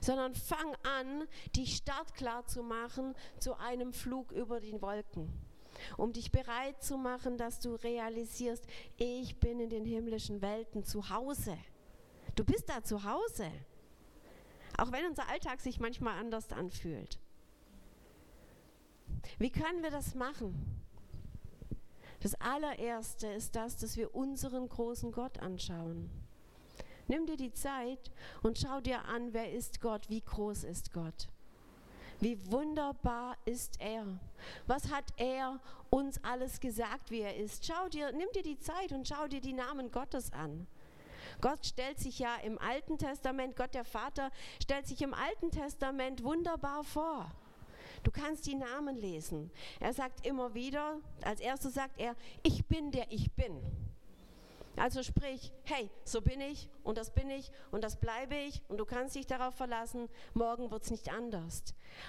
Sondern 0.00 0.36
fang 0.36 0.76
an, 1.00 1.26
dich 1.56 1.74
startklar 1.74 2.46
zu 2.46 2.62
machen 2.62 3.16
zu 3.40 3.58
einem 3.58 3.92
Flug 3.92 4.30
über 4.30 4.60
die 4.60 4.80
Wolken 4.80 5.28
um 5.98 6.12
dich 6.12 6.32
bereit 6.32 6.82
zu 6.82 6.96
machen, 6.96 7.36
dass 7.36 7.60
du 7.60 7.74
realisierst, 7.74 8.64
ich 8.96 9.38
bin 9.38 9.60
in 9.60 9.68
den 9.68 9.84
himmlischen 9.84 10.40
Welten 10.40 10.84
zu 10.84 11.10
Hause. 11.10 11.58
Du 12.36 12.44
bist 12.44 12.68
da 12.68 12.84
zu 12.84 13.02
Hause. 13.02 13.50
Auch 14.78 14.92
wenn 14.92 15.06
unser 15.06 15.28
Alltag 15.28 15.60
sich 15.60 15.80
manchmal 15.80 16.18
anders 16.18 16.52
anfühlt. 16.52 17.18
Wie 19.38 19.50
können 19.50 19.82
wir 19.82 19.90
das 19.90 20.14
machen? 20.14 20.84
Das 22.20 22.34
allererste 22.34 23.26
ist 23.28 23.56
das, 23.56 23.76
dass 23.76 23.96
wir 23.96 24.14
unseren 24.14 24.68
großen 24.68 25.12
Gott 25.12 25.38
anschauen. 25.38 26.10
Nimm 27.08 27.26
dir 27.26 27.36
die 27.36 27.52
Zeit 27.52 28.10
und 28.42 28.58
schau 28.58 28.80
dir 28.80 29.04
an, 29.06 29.32
wer 29.32 29.52
ist 29.52 29.80
Gott, 29.80 30.08
wie 30.10 30.20
groß 30.20 30.64
ist 30.64 30.92
Gott. 30.92 31.28
Wie 32.20 32.50
wunderbar 32.50 33.36
ist 33.44 33.80
er. 33.80 34.06
Was 34.66 34.90
hat 34.90 35.04
er 35.16 35.60
uns 35.90 36.22
alles 36.24 36.60
gesagt, 36.60 37.10
wie 37.10 37.20
er 37.20 37.36
ist? 37.36 37.64
Schau 37.64 37.88
dir, 37.88 38.10
nimm 38.12 38.28
dir 38.34 38.42
die 38.42 38.58
Zeit 38.58 38.92
und 38.92 39.06
schau 39.06 39.28
dir 39.28 39.40
die 39.40 39.52
Namen 39.52 39.90
Gottes 39.90 40.32
an. 40.32 40.66
Gott 41.40 41.64
stellt 41.66 41.98
sich 41.98 42.18
ja 42.18 42.36
im 42.44 42.58
Alten 42.58 42.98
Testament, 42.98 43.56
Gott 43.56 43.74
der 43.74 43.84
Vater 43.84 44.30
stellt 44.62 44.86
sich 44.86 45.02
im 45.02 45.14
Alten 45.14 45.50
Testament 45.50 46.22
wunderbar 46.22 46.84
vor. 46.84 47.30
Du 48.02 48.10
kannst 48.10 48.46
die 48.46 48.54
Namen 48.54 48.96
lesen. 48.96 49.50
Er 49.80 49.92
sagt 49.92 50.26
immer 50.26 50.54
wieder, 50.54 50.98
als 51.22 51.40
erstes 51.40 51.74
sagt 51.74 51.98
er, 51.98 52.14
ich 52.42 52.64
bin 52.66 52.90
der 52.92 53.10
ich 53.10 53.32
bin. 53.32 53.60
Also 54.76 55.02
sprich, 55.02 55.52
hey, 55.64 55.90
so 56.04 56.20
bin 56.20 56.40
ich 56.40 56.68
und 56.82 56.98
das 56.98 57.10
bin 57.10 57.30
ich 57.30 57.50
und 57.70 57.82
das 57.82 57.96
bleibe 57.96 58.36
ich 58.36 58.62
und 58.68 58.76
du 58.76 58.84
kannst 58.84 59.16
dich 59.16 59.26
darauf 59.26 59.54
verlassen, 59.54 60.08
morgen 60.34 60.70
wird 60.70 60.82
es 60.82 60.90
nicht 60.90 61.10
anders. 61.10 61.62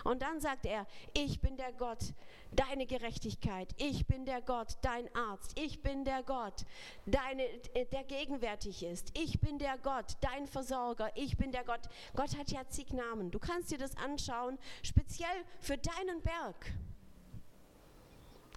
Und 0.03 0.21
dann 0.21 0.41
sagt 0.41 0.65
er, 0.65 0.85
ich 1.13 1.39
bin 1.39 1.55
der 1.55 1.71
Gott, 1.71 2.13
deine 2.51 2.85
Gerechtigkeit, 2.85 3.73
ich 3.77 4.05
bin 4.05 4.25
der 4.25 4.41
Gott, 4.41 4.77
dein 4.81 5.13
Arzt, 5.15 5.57
ich 5.57 5.81
bin 5.81 6.03
der 6.03 6.23
Gott, 6.23 6.65
deine, 7.05 7.43
äh, 7.73 7.85
der 7.85 8.03
gegenwärtig 8.03 8.83
ist, 8.83 9.17
ich 9.17 9.39
bin 9.39 9.59
der 9.59 9.77
Gott, 9.77 10.17
dein 10.19 10.45
Versorger, 10.45 11.09
ich 11.15 11.37
bin 11.37 11.53
der 11.53 11.63
Gott. 11.63 11.87
Gott 12.15 12.37
hat 12.37 12.51
ja 12.51 12.67
zig 12.67 12.91
Namen. 12.91 13.31
Du 13.31 13.39
kannst 13.39 13.71
dir 13.71 13.77
das 13.77 13.95
anschauen, 13.95 14.57
speziell 14.83 15.45
für 15.61 15.77
deinen 15.77 16.21
Berg. 16.21 16.73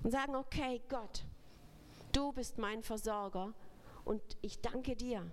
Und 0.02 0.10
sagen, 0.10 0.34
okay, 0.34 0.80
Gott, 0.88 1.24
du 2.12 2.32
bist 2.32 2.58
mein 2.58 2.82
Versorger 2.82 3.52
und 4.04 4.22
ich 4.42 4.60
danke 4.60 4.96
dir. 4.96 5.26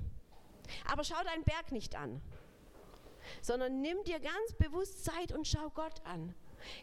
Aber 0.85 1.03
schau 1.03 1.21
deinen 1.23 1.43
Berg 1.43 1.71
nicht 1.71 1.95
an, 1.95 2.21
sondern 3.41 3.81
nimm 3.81 4.03
dir 4.03 4.19
ganz 4.19 4.53
bewusst 4.57 5.05
Zeit 5.05 5.31
und 5.31 5.47
schau 5.47 5.69
Gott 5.69 6.01
an. 6.05 6.33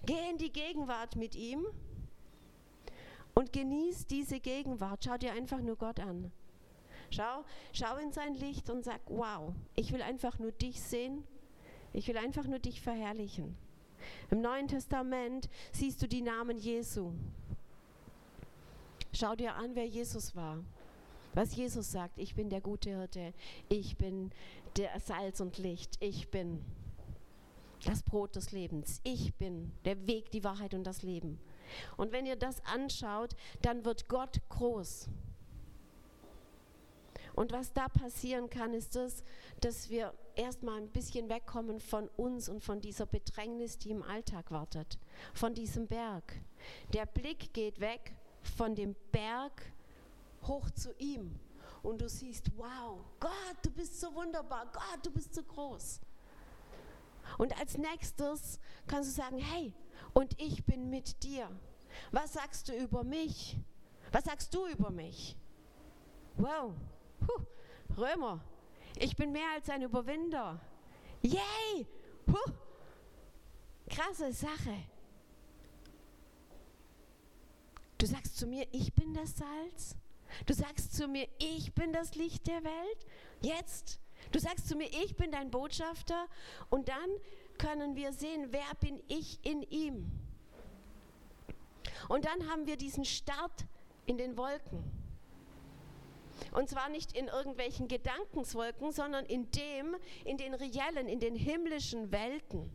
Geh 0.06 0.30
in 0.30 0.38
die 0.38 0.52
Gegenwart 0.52 1.16
mit 1.16 1.34
ihm 1.34 1.66
und 3.34 3.52
genieß 3.52 4.06
diese 4.06 4.40
Gegenwart. 4.40 5.04
Schau 5.04 5.18
dir 5.18 5.32
einfach 5.32 5.60
nur 5.60 5.76
Gott 5.76 6.00
an. 6.00 6.30
Schau, 7.10 7.44
schau 7.72 7.96
in 7.98 8.12
sein 8.12 8.34
Licht 8.34 8.70
und 8.70 8.84
sag, 8.84 9.00
wow, 9.06 9.52
ich 9.76 9.92
will 9.92 10.02
einfach 10.02 10.38
nur 10.38 10.52
dich 10.52 10.80
sehen. 10.80 11.24
Ich 11.92 12.08
will 12.08 12.16
einfach 12.16 12.44
nur 12.44 12.58
dich 12.58 12.80
verherrlichen. 12.80 13.56
Im 14.30 14.40
Neuen 14.40 14.68
Testament 14.68 15.48
siehst 15.72 16.02
du 16.02 16.08
die 16.08 16.22
Namen 16.22 16.58
Jesu. 16.58 17.12
Schau 19.12 19.36
dir 19.36 19.54
an, 19.54 19.76
wer 19.76 19.86
Jesus 19.86 20.34
war. 20.34 20.58
Was 21.34 21.56
Jesus 21.56 21.90
sagt, 21.90 22.18
ich 22.18 22.34
bin 22.34 22.48
der 22.48 22.60
gute 22.60 22.90
Hirte, 22.90 23.34
ich 23.68 23.96
bin 23.96 24.30
der 24.76 24.98
Salz 25.00 25.40
und 25.40 25.58
Licht, 25.58 25.96
ich 26.00 26.30
bin 26.30 26.64
das 27.84 28.02
Brot 28.02 28.36
des 28.36 28.52
Lebens, 28.52 29.00
ich 29.02 29.34
bin 29.34 29.72
der 29.84 30.06
Weg, 30.06 30.30
die 30.30 30.44
Wahrheit 30.44 30.74
und 30.74 30.84
das 30.84 31.02
Leben. 31.02 31.40
Und 31.96 32.12
wenn 32.12 32.24
ihr 32.24 32.36
das 32.36 32.64
anschaut, 32.64 33.34
dann 33.62 33.84
wird 33.84 34.08
Gott 34.08 34.38
groß. 34.48 35.08
Und 37.34 37.50
was 37.50 37.72
da 37.72 37.88
passieren 37.88 38.48
kann, 38.48 38.74
ist 38.74 38.94
das, 38.94 39.24
dass 39.60 39.90
wir 39.90 40.14
erstmal 40.36 40.80
ein 40.80 40.90
bisschen 40.90 41.28
wegkommen 41.28 41.80
von 41.80 42.08
uns 42.16 42.48
und 42.48 42.62
von 42.62 42.80
dieser 42.80 43.06
Bedrängnis, 43.06 43.76
die 43.76 43.90
im 43.90 44.04
Alltag 44.04 44.52
wartet, 44.52 45.00
von 45.32 45.52
diesem 45.52 45.88
Berg. 45.88 46.40
Der 46.92 47.06
Blick 47.06 47.52
geht 47.52 47.80
weg 47.80 48.14
von 48.56 48.76
dem 48.76 48.94
Berg 49.10 49.73
hoch 50.46 50.70
zu 50.70 50.92
ihm 50.98 51.38
und 51.82 52.00
du 52.00 52.08
siehst, 52.08 52.50
wow, 52.56 53.04
Gott, 53.20 53.56
du 53.62 53.70
bist 53.70 54.00
so 54.00 54.14
wunderbar, 54.14 54.66
Gott, 54.72 55.04
du 55.04 55.10
bist 55.10 55.34
so 55.34 55.42
groß. 55.42 56.00
Und 57.38 57.58
als 57.58 57.76
nächstes 57.78 58.58
kannst 58.86 59.10
du 59.10 59.14
sagen, 59.14 59.38
hey, 59.38 59.74
und 60.12 60.40
ich 60.40 60.64
bin 60.64 60.90
mit 60.90 61.22
dir. 61.22 61.48
Was 62.10 62.34
sagst 62.34 62.68
du 62.68 62.76
über 62.76 63.04
mich? 63.04 63.58
Was 64.12 64.24
sagst 64.24 64.54
du 64.54 64.66
über 64.66 64.90
mich? 64.90 65.36
Wow, 66.36 66.74
Puh. 67.20 67.44
Römer, 67.96 68.40
ich 68.96 69.16
bin 69.16 69.32
mehr 69.32 69.50
als 69.54 69.68
ein 69.70 69.82
Überwinder. 69.82 70.60
Yay! 71.22 71.86
Puh. 72.26 72.52
Krasse 73.88 74.32
Sache. 74.32 74.76
Du 77.98 78.06
sagst 78.06 78.36
zu 78.36 78.46
mir, 78.46 78.66
ich 78.72 78.92
bin 78.94 79.14
das 79.14 79.36
Salz. 79.36 79.96
Du 80.46 80.54
sagst 80.54 80.94
zu 80.94 81.08
mir, 81.08 81.28
ich 81.38 81.74
bin 81.74 81.92
das 81.92 82.14
Licht 82.14 82.46
der 82.46 82.62
Welt. 82.64 83.06
Jetzt. 83.40 84.00
Du 84.32 84.38
sagst 84.38 84.68
zu 84.68 84.76
mir, 84.76 84.88
ich 85.04 85.16
bin 85.16 85.30
dein 85.30 85.50
Botschafter. 85.50 86.26
Und 86.70 86.88
dann 86.88 87.10
können 87.58 87.96
wir 87.96 88.12
sehen, 88.12 88.48
wer 88.50 88.74
bin 88.80 89.02
ich 89.08 89.38
in 89.44 89.62
ihm. 89.62 90.10
Und 92.08 92.24
dann 92.24 92.50
haben 92.50 92.66
wir 92.66 92.76
diesen 92.76 93.04
Start 93.04 93.66
in 94.06 94.18
den 94.18 94.36
Wolken. 94.36 94.84
Und 96.52 96.68
zwar 96.68 96.88
nicht 96.88 97.16
in 97.16 97.28
irgendwelchen 97.28 97.88
Gedankenswolken, 97.88 98.92
sondern 98.92 99.24
in 99.26 99.50
dem, 99.52 99.96
in 100.24 100.36
den 100.36 100.54
reellen, 100.54 101.08
in 101.08 101.20
den 101.20 101.36
himmlischen 101.36 102.12
Welten. 102.12 102.70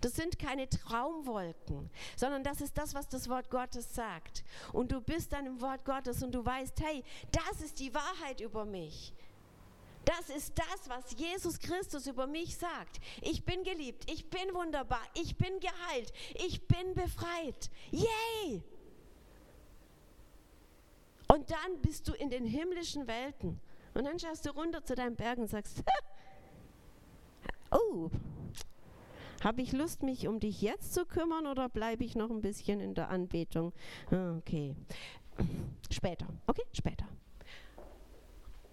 Das 0.00 0.14
sind 0.14 0.38
keine 0.38 0.68
Traumwolken, 0.68 1.90
sondern 2.16 2.42
das 2.44 2.60
ist 2.60 2.76
das, 2.76 2.94
was 2.94 3.08
das 3.08 3.28
Wort 3.28 3.50
Gottes 3.50 3.94
sagt. 3.94 4.44
Und 4.72 4.92
du 4.92 5.00
bist 5.00 5.32
dann 5.32 5.46
im 5.46 5.60
Wort 5.60 5.84
Gottes 5.84 6.22
und 6.22 6.32
du 6.32 6.44
weißt, 6.44 6.80
hey, 6.80 7.04
das 7.32 7.62
ist 7.62 7.78
die 7.78 7.92
Wahrheit 7.94 8.40
über 8.40 8.64
mich. 8.64 9.12
Das 10.04 10.30
ist 10.30 10.58
das, 10.58 10.88
was 10.88 11.18
Jesus 11.18 11.58
Christus 11.58 12.06
über 12.06 12.26
mich 12.26 12.56
sagt. 12.56 12.98
Ich 13.20 13.44
bin 13.44 13.62
geliebt, 13.62 14.10
ich 14.10 14.30
bin 14.30 14.54
wunderbar, 14.54 15.02
ich 15.12 15.36
bin 15.36 15.60
geheilt, 15.60 16.12
ich 16.34 16.66
bin 16.66 16.94
befreit. 16.94 17.70
Yay! 17.90 18.62
Und 21.30 21.50
dann 21.50 21.78
bist 21.82 22.08
du 22.08 22.14
in 22.14 22.30
den 22.30 22.46
himmlischen 22.46 23.06
Welten. 23.06 23.60
Und 23.92 24.04
dann 24.04 24.18
schaust 24.18 24.46
du 24.46 24.50
runter 24.50 24.82
zu 24.82 24.94
deinem 24.94 25.14
Berg 25.14 25.38
und 25.38 25.48
sagst, 25.48 25.82
oh, 27.70 28.08
habe 29.42 29.62
ich 29.62 29.72
Lust, 29.72 30.02
mich 30.02 30.28
um 30.28 30.40
dich 30.40 30.62
jetzt 30.62 30.94
zu 30.94 31.06
kümmern 31.06 31.46
oder 31.46 31.68
bleibe 31.68 32.04
ich 32.04 32.16
noch 32.16 32.30
ein 32.30 32.40
bisschen 32.40 32.80
in 32.80 32.94
der 32.94 33.08
Anbetung? 33.08 33.72
Ah, 34.10 34.36
okay, 34.36 34.74
später, 35.90 36.26
okay, 36.46 36.64
später. 36.72 37.06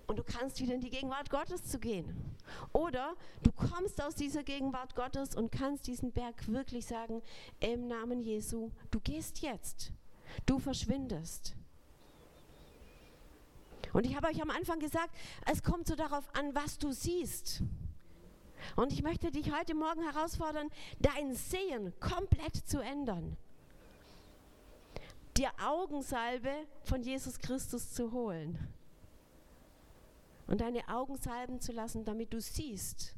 Und 0.07 0.19
du 0.19 0.23
kannst 0.23 0.61
wieder 0.61 0.75
in 0.75 0.81
die 0.81 0.89
Gegenwart 0.89 1.29
Gottes 1.29 1.65
zu 1.65 1.79
gehen. 1.79 2.35
Oder 2.73 3.15
du 3.41 3.51
kommst 3.51 4.01
aus 4.03 4.15
dieser 4.15 4.43
Gegenwart 4.43 4.95
Gottes 4.95 5.35
und 5.35 5.51
kannst 5.51 5.87
diesen 5.87 6.11
Berg 6.11 6.47
wirklich 6.47 6.85
sagen, 6.85 7.23
im 7.59 7.87
Namen 7.87 8.21
Jesu, 8.21 8.69
du 8.91 8.99
gehst 8.99 9.41
jetzt, 9.41 9.91
du 10.45 10.59
verschwindest. 10.59 11.55
Und 13.93 14.05
ich 14.05 14.15
habe 14.15 14.27
euch 14.27 14.41
am 14.41 14.51
Anfang 14.51 14.79
gesagt, 14.79 15.15
es 15.51 15.63
kommt 15.63 15.87
so 15.87 15.95
darauf 15.95 16.23
an, 16.35 16.53
was 16.53 16.77
du 16.77 16.91
siehst. 16.91 17.63
Und 18.75 18.93
ich 18.93 19.03
möchte 19.03 19.31
dich 19.31 19.53
heute 19.53 19.75
Morgen 19.75 20.01
herausfordern, 20.01 20.69
dein 20.99 21.33
Sehen 21.33 21.93
komplett 21.99 22.55
zu 22.55 22.79
ändern. 22.79 23.37
Dir 25.37 25.51
Augensalbe 25.63 26.51
von 26.83 27.01
Jesus 27.03 27.39
Christus 27.39 27.93
zu 27.93 28.11
holen. 28.11 28.57
Und 30.47 30.61
deine 30.61 30.87
Augen 30.87 31.17
salben 31.17 31.59
zu 31.59 31.71
lassen, 31.71 32.05
damit 32.05 32.31
du 32.33 32.39
siehst, 32.39 33.15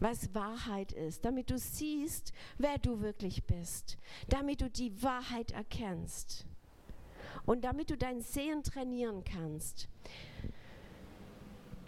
was 0.00 0.32
Wahrheit 0.34 0.92
ist, 0.92 1.24
damit 1.24 1.50
du 1.50 1.58
siehst, 1.58 2.32
wer 2.56 2.78
du 2.78 3.00
wirklich 3.00 3.44
bist, 3.44 3.98
damit 4.28 4.60
du 4.60 4.70
die 4.70 5.02
Wahrheit 5.02 5.50
erkennst 5.50 6.46
und 7.46 7.62
damit 7.64 7.90
du 7.90 7.96
dein 7.96 8.20
Sehen 8.20 8.62
trainieren 8.62 9.24
kannst. 9.24 9.88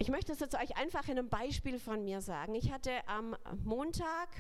Ich 0.01 0.09
möchte 0.09 0.33
es 0.33 0.41
jetzt 0.41 0.55
euch 0.55 0.79
einfach 0.79 1.07
in 1.09 1.19
einem 1.19 1.29
Beispiel 1.29 1.79
von 1.79 2.03
mir 2.03 2.23
sagen. 2.23 2.55
Ich 2.55 2.73
hatte 2.73 2.91
am 3.07 3.37
Montag, 3.65 4.31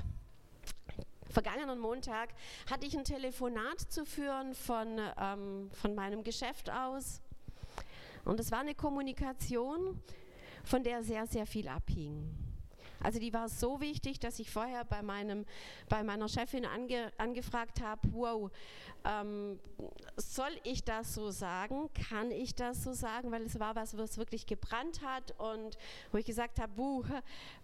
vergangenen 1.29 1.79
Montag, 1.79 2.31
hatte 2.71 2.87
ich 2.87 2.97
ein 2.97 3.05
Telefonat 3.05 3.79
zu 3.79 4.07
führen 4.07 4.55
von, 4.55 4.99
ähm, 5.19 5.71
von 5.75 5.95
meinem 5.95 6.25
Geschäft 6.25 6.71
aus. 6.71 7.21
Und 8.25 8.41
es 8.41 8.51
war 8.51 8.61
eine 8.61 8.75
Kommunikation, 8.75 10.03
von 10.65 10.83
der 10.83 11.03
sehr, 11.03 11.27
sehr 11.27 11.45
viel 11.45 11.69
abhing. 11.69 12.50
Also 13.03 13.19
die 13.19 13.33
war 13.33 13.49
so 13.49 13.81
wichtig, 13.81 14.21
dass 14.21 14.39
ich 14.39 14.51
vorher 14.51 14.85
bei, 14.85 15.03
meinem, 15.03 15.47
bei 15.89 16.03
meiner 16.03 16.29
Chefin 16.29 16.67
ange, 16.67 17.13
angefragt 17.19 17.81
habe, 17.81 18.01
wow, 18.13 18.51
ähm, 19.05 19.59
soll 20.17 20.51
ich 20.65 20.85
das 20.85 21.15
so 21.15 21.31
sagen? 21.31 21.89
Kann 22.09 22.31
ich 22.31 22.55
das 22.55 22.83
so 22.83 22.93
sagen? 22.93 23.31
Weil 23.31 23.43
es 23.43 23.59
war 23.59 23.75
was, 23.75 23.97
was 23.97 24.19
wirklich 24.19 24.47
gebrannt 24.47 25.01
hat 25.03 25.35
und 25.39 25.79
wo 26.13 26.19
ich 26.19 26.27
gesagt 26.27 26.61
habe, 26.61 26.73
buh, 26.75 27.05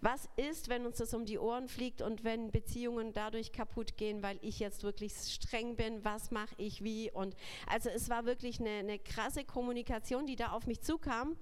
was 0.01 0.27
ist, 0.35 0.69
wenn 0.69 0.85
uns 0.85 0.97
das 0.97 1.13
um 1.13 1.25
die 1.25 1.37
Ohren 1.37 1.67
fliegt 1.67 2.01
und 2.01 2.23
wenn 2.23 2.51
Beziehungen 2.51 3.13
dadurch 3.13 3.51
kaputt 3.51 3.97
gehen, 3.97 4.23
weil 4.23 4.39
ich 4.41 4.59
jetzt 4.59 4.83
wirklich 4.83 5.13
streng 5.13 5.75
bin, 5.75 6.03
was 6.03 6.31
mache 6.31 6.55
ich 6.57 6.83
wie? 6.83 7.11
Und 7.11 7.35
also 7.67 7.89
es 7.89 8.09
war 8.09 8.25
wirklich 8.25 8.59
eine, 8.59 8.79
eine 8.79 8.99
krasse 8.99 9.43
Kommunikation, 9.43 10.25
die 10.25 10.35
da 10.35 10.51
auf 10.51 10.65
mich 10.65 10.81
zukam. 10.81 11.35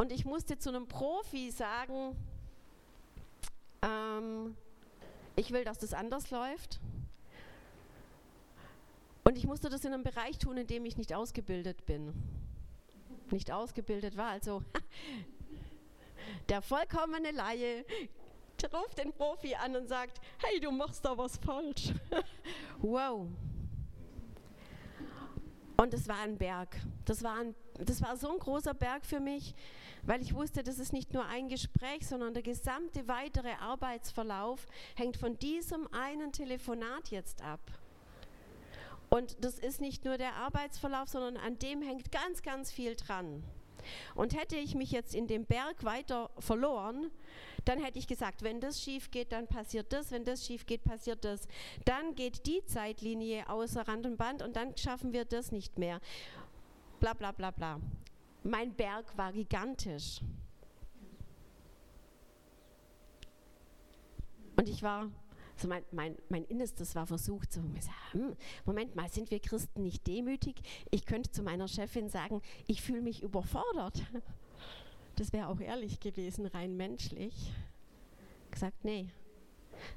Und 0.00 0.12
ich 0.12 0.24
musste 0.24 0.56
zu 0.56 0.70
einem 0.70 0.88
Profi 0.88 1.50
sagen, 1.50 2.16
ähm, 3.82 4.56
ich 5.36 5.50
will, 5.50 5.62
dass 5.62 5.76
das 5.76 5.92
anders 5.92 6.30
läuft. 6.30 6.80
Und 9.24 9.36
ich 9.36 9.46
musste 9.46 9.68
das 9.68 9.84
in 9.84 9.92
einem 9.92 10.02
Bereich 10.02 10.38
tun, 10.38 10.56
in 10.56 10.66
dem 10.66 10.86
ich 10.86 10.96
nicht 10.96 11.12
ausgebildet 11.12 11.84
bin. 11.84 12.14
Nicht 13.30 13.52
ausgebildet 13.52 14.16
war, 14.16 14.30
also 14.30 14.62
der 16.48 16.62
vollkommene 16.62 17.32
Laie 17.32 17.84
ruft 18.72 18.96
den 18.96 19.12
Profi 19.12 19.54
an 19.54 19.76
und 19.76 19.86
sagt, 19.86 20.18
hey, 20.38 20.60
du 20.60 20.70
machst 20.70 21.04
da 21.04 21.18
was 21.18 21.36
falsch. 21.36 21.92
wow. 22.78 23.26
Und 25.76 25.92
es 25.92 26.08
war 26.08 26.20
ein 26.20 26.38
Berg. 26.38 26.74
Das 27.04 27.22
war, 27.22 27.38
ein, 27.38 27.54
das 27.74 28.00
war 28.00 28.16
so 28.16 28.30
ein 28.30 28.38
großer 28.38 28.72
Berg 28.74 29.04
für 29.04 29.20
mich, 29.20 29.54
weil 30.02 30.22
ich 30.22 30.34
wusste, 30.34 30.62
das 30.62 30.78
ist 30.78 30.92
nicht 30.92 31.12
nur 31.12 31.26
ein 31.26 31.48
Gespräch, 31.48 32.06
sondern 32.06 32.34
der 32.34 32.42
gesamte 32.42 33.08
weitere 33.08 33.52
Arbeitsverlauf 33.60 34.66
hängt 34.96 35.16
von 35.16 35.38
diesem 35.38 35.86
einen 35.92 36.32
Telefonat 36.32 37.08
jetzt 37.10 37.42
ab. 37.42 37.60
Und 39.08 39.44
das 39.44 39.58
ist 39.58 39.80
nicht 39.80 40.04
nur 40.04 40.18
der 40.18 40.34
Arbeitsverlauf, 40.34 41.08
sondern 41.08 41.36
an 41.36 41.58
dem 41.58 41.82
hängt 41.82 42.12
ganz, 42.12 42.42
ganz 42.42 42.70
viel 42.70 42.94
dran. 42.94 43.42
Und 44.14 44.38
hätte 44.38 44.56
ich 44.56 44.74
mich 44.74 44.90
jetzt 44.90 45.14
in 45.14 45.26
dem 45.26 45.46
Berg 45.46 45.84
weiter 45.84 46.30
verloren, 46.38 47.10
dann 47.64 47.82
hätte 47.82 47.98
ich 47.98 48.06
gesagt, 48.06 48.42
wenn 48.42 48.60
das 48.60 48.82
schief 48.82 49.10
geht, 49.10 49.32
dann 49.32 49.46
passiert 49.46 49.92
das, 49.92 50.10
wenn 50.10 50.24
das 50.24 50.46
schief 50.46 50.66
geht, 50.66 50.84
passiert 50.84 51.24
das. 51.24 51.48
Dann 51.84 52.14
geht 52.14 52.46
die 52.46 52.64
Zeitlinie 52.66 53.48
außer 53.48 53.86
Rand 53.86 54.06
und 54.06 54.16
Band 54.16 54.42
und 54.42 54.56
dann 54.56 54.76
schaffen 54.76 55.12
wir 55.12 55.24
das 55.24 55.52
nicht 55.52 55.78
mehr. 55.78 56.00
Bla 57.00 57.14
bla 57.14 57.32
bla 57.32 57.50
bla. 57.50 57.80
Mein 58.42 58.74
Berg 58.74 59.16
war 59.16 59.32
gigantisch. 59.32 60.20
Und 64.56 64.68
ich 64.68 64.82
war, 64.82 65.10
so 65.56 65.68
mein, 65.68 65.84
mein, 65.90 66.16
mein 66.28 66.44
Innerstes 66.44 66.94
war 66.94 67.06
versucht, 67.06 67.52
so, 67.52 67.62
hm, 68.12 68.36
Moment 68.64 68.94
mal, 68.96 69.10
sind 69.10 69.30
wir 69.30 69.40
Christen 69.40 69.82
nicht 69.82 70.06
demütig? 70.06 70.56
Ich 70.90 71.04
könnte 71.04 71.30
zu 71.30 71.42
meiner 71.42 71.68
Chefin 71.68 72.08
sagen, 72.08 72.42
ich 72.66 72.82
fühle 72.82 73.02
mich 73.02 73.22
überfordert. 73.22 74.02
Das 75.16 75.34
wäre 75.34 75.48
auch 75.48 75.60
ehrlich 75.60 76.00
gewesen, 76.00 76.46
rein 76.46 76.78
menschlich. 76.78 77.52
Gesagt, 78.50 78.84
nee. 78.84 79.06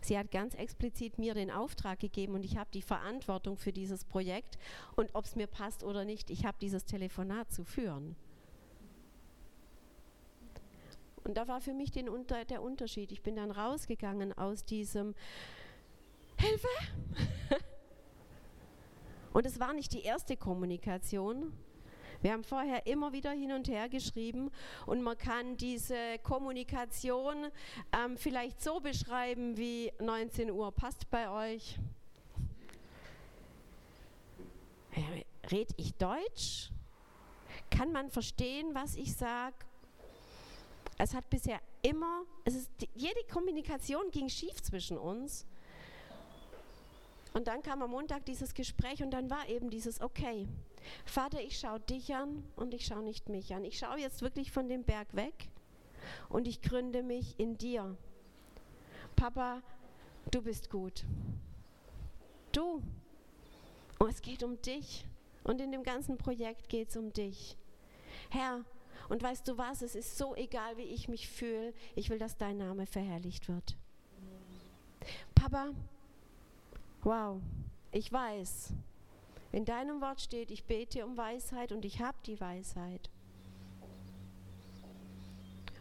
Sie 0.01 0.17
hat 0.17 0.31
ganz 0.31 0.53
explizit 0.55 1.17
mir 1.17 1.33
den 1.33 1.51
Auftrag 1.51 1.99
gegeben 1.99 2.33
und 2.33 2.43
ich 2.43 2.57
habe 2.57 2.69
die 2.73 2.81
Verantwortung 2.81 3.57
für 3.57 3.71
dieses 3.71 4.03
Projekt 4.03 4.57
und 4.95 5.13
ob 5.13 5.25
es 5.25 5.35
mir 5.35 5.47
passt 5.47 5.83
oder 5.83 6.03
nicht, 6.03 6.29
ich 6.29 6.45
habe 6.45 6.57
dieses 6.59 6.85
Telefonat 6.85 7.51
zu 7.51 7.63
führen. 7.63 8.15
Und 11.23 11.35
da 11.35 11.47
war 11.47 11.61
für 11.61 11.73
mich 11.73 11.91
den, 11.91 12.09
der 12.49 12.61
Unterschied. 12.61 13.11
Ich 13.11 13.21
bin 13.21 13.35
dann 13.35 13.51
rausgegangen 13.51 14.37
aus 14.37 14.65
diesem 14.65 15.15
Hilfe. 16.37 16.67
und 19.33 19.45
es 19.45 19.59
war 19.59 19.73
nicht 19.73 19.93
die 19.93 20.01
erste 20.01 20.35
Kommunikation. 20.35 21.53
Wir 22.21 22.31
haben 22.31 22.43
vorher 22.45 22.87
immer 22.87 23.11
wieder 23.11 23.31
hin 23.31 23.51
und 23.51 23.67
her 23.67 23.89
geschrieben 23.89 24.49
und 24.85 25.01
man 25.01 25.17
kann 25.17 25.57
diese 25.57 26.19
Kommunikation 26.23 27.51
ähm, 27.91 28.15
vielleicht 28.15 28.61
so 28.61 28.79
beschreiben 28.79 29.57
wie 29.57 29.91
19 29.99 30.49
Uhr 30.49 30.71
passt 30.71 31.09
bei 31.09 31.29
euch. 31.29 31.77
Red 35.51 35.73
ich 35.75 35.93
Deutsch? 35.95 36.71
Kann 37.69 37.91
man 37.91 38.09
verstehen, 38.09 38.73
was 38.73 38.95
ich 38.95 39.15
sage? 39.15 39.55
Es 41.03 41.13
hat 41.13 41.29
bisher 41.29 41.59
immer, 41.81 42.23
es 42.45 42.55
ist, 42.55 42.71
jede 42.95 43.21
Kommunikation 43.29 44.09
ging 44.11 44.29
schief 44.29 44.61
zwischen 44.61 44.97
uns. 44.97 45.45
Und 47.33 47.49
dann 47.49 47.61
kam 47.61 47.81
am 47.81 47.91
Montag 47.91 48.23
dieses 48.23 48.53
Gespräch 48.53 49.03
und 49.03 49.11
dann 49.11 49.29
war 49.29 49.49
eben 49.49 49.69
dieses, 49.69 49.99
okay, 49.99 50.47
Vater, 51.03 51.41
ich 51.41 51.59
schaue 51.59 51.81
dich 51.81 52.15
an 52.15 52.45
und 52.55 52.73
ich 52.73 52.85
schaue 52.85 53.03
nicht 53.03 53.27
mich 53.27 53.53
an. 53.53 53.65
Ich 53.65 53.79
schaue 53.79 53.99
jetzt 53.99 54.21
wirklich 54.21 54.53
von 54.53 54.69
dem 54.69 54.85
Berg 54.85 55.13
weg 55.13 55.49
und 56.29 56.47
ich 56.47 56.61
gründe 56.61 57.03
mich 57.03 57.37
in 57.37 57.57
dir. 57.57 57.97
Papa, 59.17 59.61
du 60.31 60.41
bist 60.41 60.69
gut. 60.69 61.03
Du. 62.53 62.81
Und 63.99 64.09
es 64.09 64.21
geht 64.21 64.41
um 64.41 64.61
dich. 64.61 65.05
Und 65.43 65.59
in 65.59 65.73
dem 65.73 65.83
ganzen 65.83 66.17
Projekt 66.17 66.69
geht 66.69 66.91
es 66.91 66.95
um 66.95 67.11
dich. 67.11 67.57
Herr, 68.29 68.63
und 69.09 69.21
weißt 69.21 69.47
du 69.47 69.57
was, 69.57 69.81
es 69.81 69.95
ist 69.95 70.17
so 70.17 70.35
egal, 70.35 70.77
wie 70.77 70.83
ich 70.83 71.07
mich 71.07 71.27
fühle, 71.27 71.73
ich 71.95 72.09
will, 72.09 72.19
dass 72.19 72.37
dein 72.37 72.57
Name 72.57 72.85
verherrlicht 72.85 73.47
wird. 73.47 73.75
Papa, 75.35 75.71
wow, 77.03 77.41
ich 77.91 78.11
weiß, 78.11 78.73
in 79.51 79.65
deinem 79.65 80.01
Wort 80.01 80.21
steht, 80.21 80.51
ich 80.51 80.63
bete 80.63 81.05
um 81.05 81.17
Weisheit 81.17 81.71
und 81.71 81.85
ich 81.85 82.01
habe 82.01 82.17
die 82.25 82.39
Weisheit. 82.39 83.09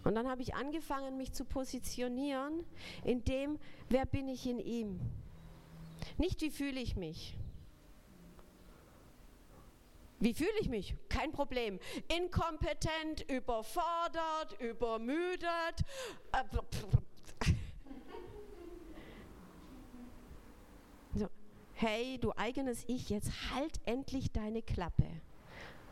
Und 0.04 0.14
dann 0.16 0.28
habe 0.28 0.42
ich 0.42 0.54
angefangen, 0.54 1.16
mich 1.16 1.32
zu 1.32 1.44
positionieren 1.44 2.64
in 3.04 3.24
dem, 3.24 3.58
wer 3.88 4.04
bin 4.04 4.28
ich 4.28 4.46
in 4.46 4.58
ihm. 4.58 5.00
Nicht, 6.18 6.40
wie 6.40 6.50
fühle 6.50 6.80
ich 6.80 6.96
mich. 6.96 7.36
Wie 10.22 10.34
fühle 10.34 10.56
ich 10.60 10.68
mich? 10.68 10.94
Kein 11.08 11.32
Problem. 11.32 11.80
Inkompetent, 12.06 13.28
überfordert, 13.28 14.56
übermüdet. 14.60 15.84
So. 21.14 21.26
Hey, 21.74 22.18
du 22.18 22.30
eigenes 22.36 22.84
Ich, 22.86 23.10
jetzt 23.10 23.32
halt 23.52 23.80
endlich 23.84 24.30
deine 24.30 24.62
Klappe. 24.62 25.08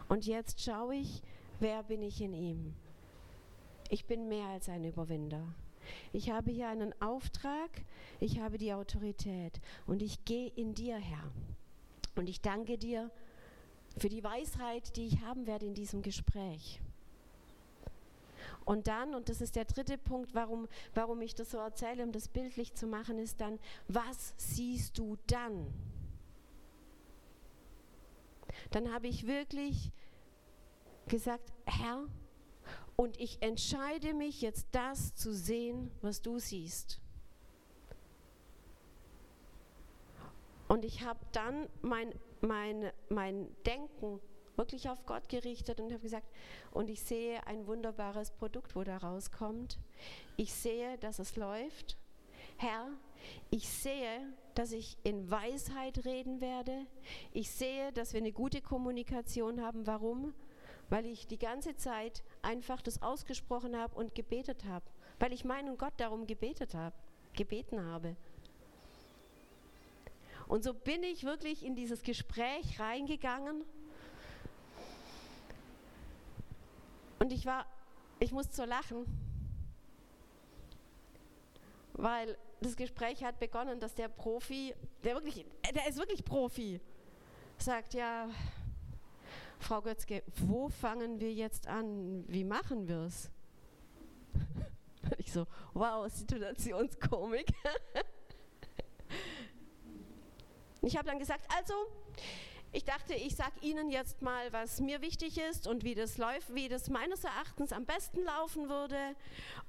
Und 0.08 0.26
jetzt 0.26 0.62
schaue 0.62 0.94
ich, 0.94 1.22
wer 1.58 1.82
bin 1.82 2.00
ich 2.00 2.20
in 2.20 2.32
ihm. 2.32 2.76
Ich 3.88 4.06
bin 4.06 4.28
mehr 4.28 4.46
als 4.46 4.68
ein 4.68 4.84
Überwinder. 4.84 5.42
Ich 6.12 6.30
habe 6.30 6.52
hier 6.52 6.68
einen 6.68 6.94
Auftrag, 7.02 7.84
ich 8.20 8.38
habe 8.38 8.58
die 8.58 8.72
Autorität 8.72 9.60
und 9.88 10.02
ich 10.02 10.24
gehe 10.24 10.52
in 10.54 10.74
dir, 10.74 10.98
Herr. 10.98 11.32
Und 12.14 12.28
ich 12.28 12.40
danke 12.40 12.78
dir 12.78 13.10
für 13.98 14.08
die 14.08 14.22
Weisheit, 14.22 14.96
die 14.96 15.06
ich 15.06 15.20
haben 15.20 15.46
werde 15.46 15.66
in 15.66 15.74
diesem 15.74 16.02
Gespräch. 16.02 16.80
Und 18.64 18.86
dann, 18.86 19.14
und 19.14 19.28
das 19.28 19.40
ist 19.40 19.56
der 19.56 19.64
dritte 19.64 19.98
Punkt, 19.98 20.34
warum, 20.34 20.68
warum 20.94 21.20
ich 21.22 21.34
das 21.34 21.50
so 21.50 21.58
erzähle, 21.58 22.04
um 22.04 22.12
das 22.12 22.28
bildlich 22.28 22.74
zu 22.74 22.86
machen, 22.86 23.18
ist 23.18 23.40
dann, 23.40 23.58
was 23.88 24.34
siehst 24.36 24.98
du 24.98 25.16
dann? 25.26 25.66
Dann 28.70 28.92
habe 28.92 29.08
ich 29.08 29.26
wirklich 29.26 29.90
gesagt, 31.08 31.52
Herr, 31.64 32.06
und 32.96 33.18
ich 33.18 33.42
entscheide 33.42 34.14
mich 34.14 34.42
jetzt 34.42 34.66
das 34.72 35.14
zu 35.14 35.32
sehen, 35.32 35.90
was 36.02 36.22
du 36.22 36.38
siehst. 36.38 37.00
Und 40.68 40.84
ich 40.84 41.02
habe 41.04 41.18
dann 41.32 41.68
mein 41.82 42.12
mein, 42.40 42.90
mein 43.08 43.48
Denken 43.64 44.20
wirklich 44.56 44.90
auf 44.90 45.06
Gott 45.06 45.28
gerichtet 45.28 45.80
und 45.80 45.90
habe 45.90 46.02
gesagt, 46.02 46.28
und 46.70 46.90
ich 46.90 47.02
sehe 47.02 47.46
ein 47.46 47.66
wunderbares 47.66 48.30
Produkt, 48.30 48.76
wo 48.76 48.84
da 48.84 48.98
rauskommt. 48.98 49.78
Ich 50.36 50.52
sehe, 50.52 50.98
dass 50.98 51.18
es 51.18 51.36
läuft. 51.36 51.96
Herr, 52.58 52.88
ich 53.50 53.68
sehe, 53.68 54.20
dass 54.54 54.72
ich 54.72 54.98
in 55.02 55.30
Weisheit 55.30 56.04
reden 56.04 56.42
werde. 56.42 56.86
Ich 57.32 57.50
sehe, 57.50 57.90
dass 57.92 58.12
wir 58.12 58.20
eine 58.20 58.32
gute 58.32 58.60
Kommunikation 58.60 59.62
haben. 59.62 59.86
Warum? 59.86 60.34
Weil 60.90 61.06
ich 61.06 61.26
die 61.26 61.38
ganze 61.38 61.76
Zeit 61.76 62.22
einfach 62.42 62.82
das 62.82 63.00
ausgesprochen 63.00 63.76
habe 63.76 63.96
und 63.96 64.14
gebetet 64.14 64.64
habe. 64.66 64.84
Weil 65.18 65.32
ich 65.32 65.44
meinen 65.44 65.78
Gott 65.78 65.94
darum 65.96 66.26
gebetet 66.26 66.74
habe, 66.74 66.96
gebeten 67.32 67.82
habe. 67.82 68.16
Und 70.50 70.64
so 70.64 70.74
bin 70.74 71.04
ich 71.04 71.22
wirklich 71.22 71.64
in 71.64 71.76
dieses 71.76 72.02
Gespräch 72.02 72.80
reingegangen. 72.80 73.64
Und 77.20 77.32
ich 77.32 77.46
war, 77.46 77.66
ich 78.18 78.32
muss 78.32 78.46
so 78.50 78.64
lachen, 78.64 79.06
weil 81.92 82.36
das 82.60 82.74
Gespräch 82.74 83.22
hat 83.22 83.38
begonnen, 83.38 83.78
dass 83.78 83.94
der 83.94 84.08
Profi, 84.08 84.74
der 85.04 85.14
wirklich, 85.14 85.46
der 85.72 85.86
ist 85.86 85.98
wirklich 85.98 86.24
Profi, 86.24 86.80
sagt, 87.56 87.94
ja, 87.94 88.28
Frau 89.60 89.80
Götzke, 89.80 90.24
wo 90.34 90.68
fangen 90.68 91.20
wir 91.20 91.32
jetzt 91.32 91.68
an? 91.68 92.24
Wie 92.26 92.42
machen 92.42 92.88
wir 92.88 93.02
es? 93.02 93.30
Ich 95.18 95.32
so, 95.32 95.46
wow, 95.74 96.10
Situationskomik. 96.10 97.52
Ich 100.82 100.96
habe 100.96 101.08
dann 101.08 101.18
gesagt, 101.18 101.44
also, 101.56 101.74
ich 102.72 102.84
dachte, 102.84 103.14
ich 103.14 103.34
sage 103.34 103.52
Ihnen 103.62 103.90
jetzt 103.90 104.22
mal, 104.22 104.52
was 104.52 104.80
mir 104.80 105.02
wichtig 105.02 105.38
ist 105.38 105.66
und 105.66 105.82
wie 105.82 105.94
das 105.94 106.18
läuft, 106.18 106.54
wie 106.54 106.68
das 106.68 106.88
meines 106.88 107.24
Erachtens 107.24 107.72
am 107.72 107.84
besten 107.84 108.22
laufen 108.22 108.68
würde. 108.68 109.16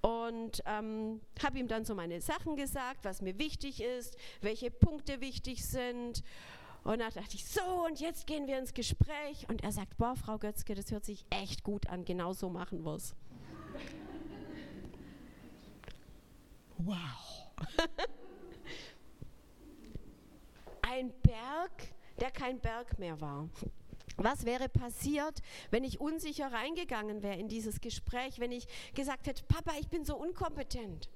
Und 0.01 0.61
ähm, 0.65 1.19
habe 1.41 1.57
ihm 1.57 1.67
dann 1.67 1.83
so 1.83 1.95
meine 1.95 2.21
Sachen 2.21 2.55
gesagt, 2.55 3.03
was 3.03 3.21
mir 3.21 3.39
wichtig 3.39 3.81
ist, 3.81 4.17
welche 4.41 4.69
Punkte 4.69 5.19
wichtig 5.19 5.65
sind. 5.65 6.23
Und 6.83 6.99
dann 6.99 7.11
dachte 7.11 7.35
ich, 7.35 7.45
so, 7.45 7.85
und 7.85 7.99
jetzt 7.99 8.27
gehen 8.27 8.47
wir 8.47 8.59
ins 8.59 8.73
Gespräch. 8.73 9.47
Und 9.49 9.63
er 9.63 9.71
sagt, 9.71 9.97
boah, 9.97 10.15
Frau 10.15 10.37
Götzke, 10.37 10.75
das 10.75 10.91
hört 10.91 11.05
sich 11.05 11.25
echt 11.31 11.63
gut 11.63 11.87
an, 11.87 12.05
genau 12.05 12.33
so 12.33 12.49
machen 12.49 12.85
wir 12.85 12.95
es. 12.95 13.15
wow. 16.77 16.97
ein 20.91 21.13
Berg, 21.21 21.71
der 22.19 22.31
kein 22.31 22.59
Berg 22.59 22.99
mehr 22.99 23.19
war. 23.21 23.49
Was 24.17 24.45
wäre 24.45 24.67
passiert, 24.67 25.41
wenn 25.71 25.83
ich 25.83 26.01
unsicher 26.01 26.51
reingegangen 26.51 27.23
wäre 27.23 27.37
in 27.37 27.47
dieses 27.47 27.79
Gespräch, 27.79 28.39
wenn 28.39 28.51
ich 28.51 28.67
gesagt 28.93 29.27
hätte, 29.27 29.43
Papa, 29.45 29.71
ich 29.79 29.87
bin 29.87 30.03
so 30.03 30.17
unkompetent. 30.17 31.09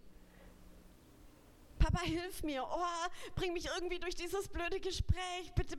Papa, 1.77 2.01
hilf 2.01 2.41
mir. 2.43 2.63
Oh, 2.63 3.09
bring 3.35 3.51
mich 3.53 3.67
irgendwie 3.75 3.99
durch 3.99 4.15
dieses 4.15 4.47
blöde 4.47 4.79
Gespräch. 4.79 5.51
Bitte. 5.55 5.77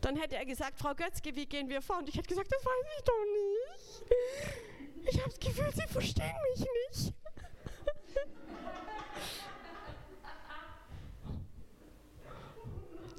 Dann 0.00 0.16
hätte 0.16 0.36
er 0.36 0.46
gesagt, 0.46 0.78
Frau 0.78 0.94
Götzke, 0.94 1.34
wie 1.34 1.46
gehen 1.46 1.68
wir 1.68 1.82
vor? 1.82 1.98
Und 1.98 2.08
ich 2.08 2.16
hätte 2.16 2.28
gesagt, 2.28 2.50
das 2.52 2.64
weiß 2.64 2.86
ich 2.96 3.04
doch 3.04 3.24
nicht. 3.42 5.10
Ich 5.10 5.20
habe 5.20 5.30
das 5.30 5.40
Gefühl, 5.40 5.72
Sie 5.74 5.92
verstehen 5.92 6.36
mich 6.54 6.60
nicht. 6.60 7.14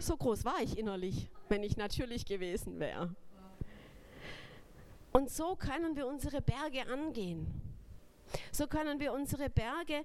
So 0.07 0.17
groß 0.17 0.45
war 0.45 0.61
ich 0.61 0.77
innerlich, 0.77 1.29
wenn 1.49 1.63
ich 1.63 1.77
natürlich 1.77 2.25
gewesen 2.25 2.79
wäre. 2.79 3.13
Und 5.11 5.29
so 5.29 5.55
können 5.55 5.95
wir 5.95 6.07
unsere 6.07 6.41
Berge 6.41 6.87
angehen. 6.87 7.61
So 8.51 8.67
können 8.67 8.99
wir 8.99 9.13
unsere 9.13 9.49
Berge 9.49 10.03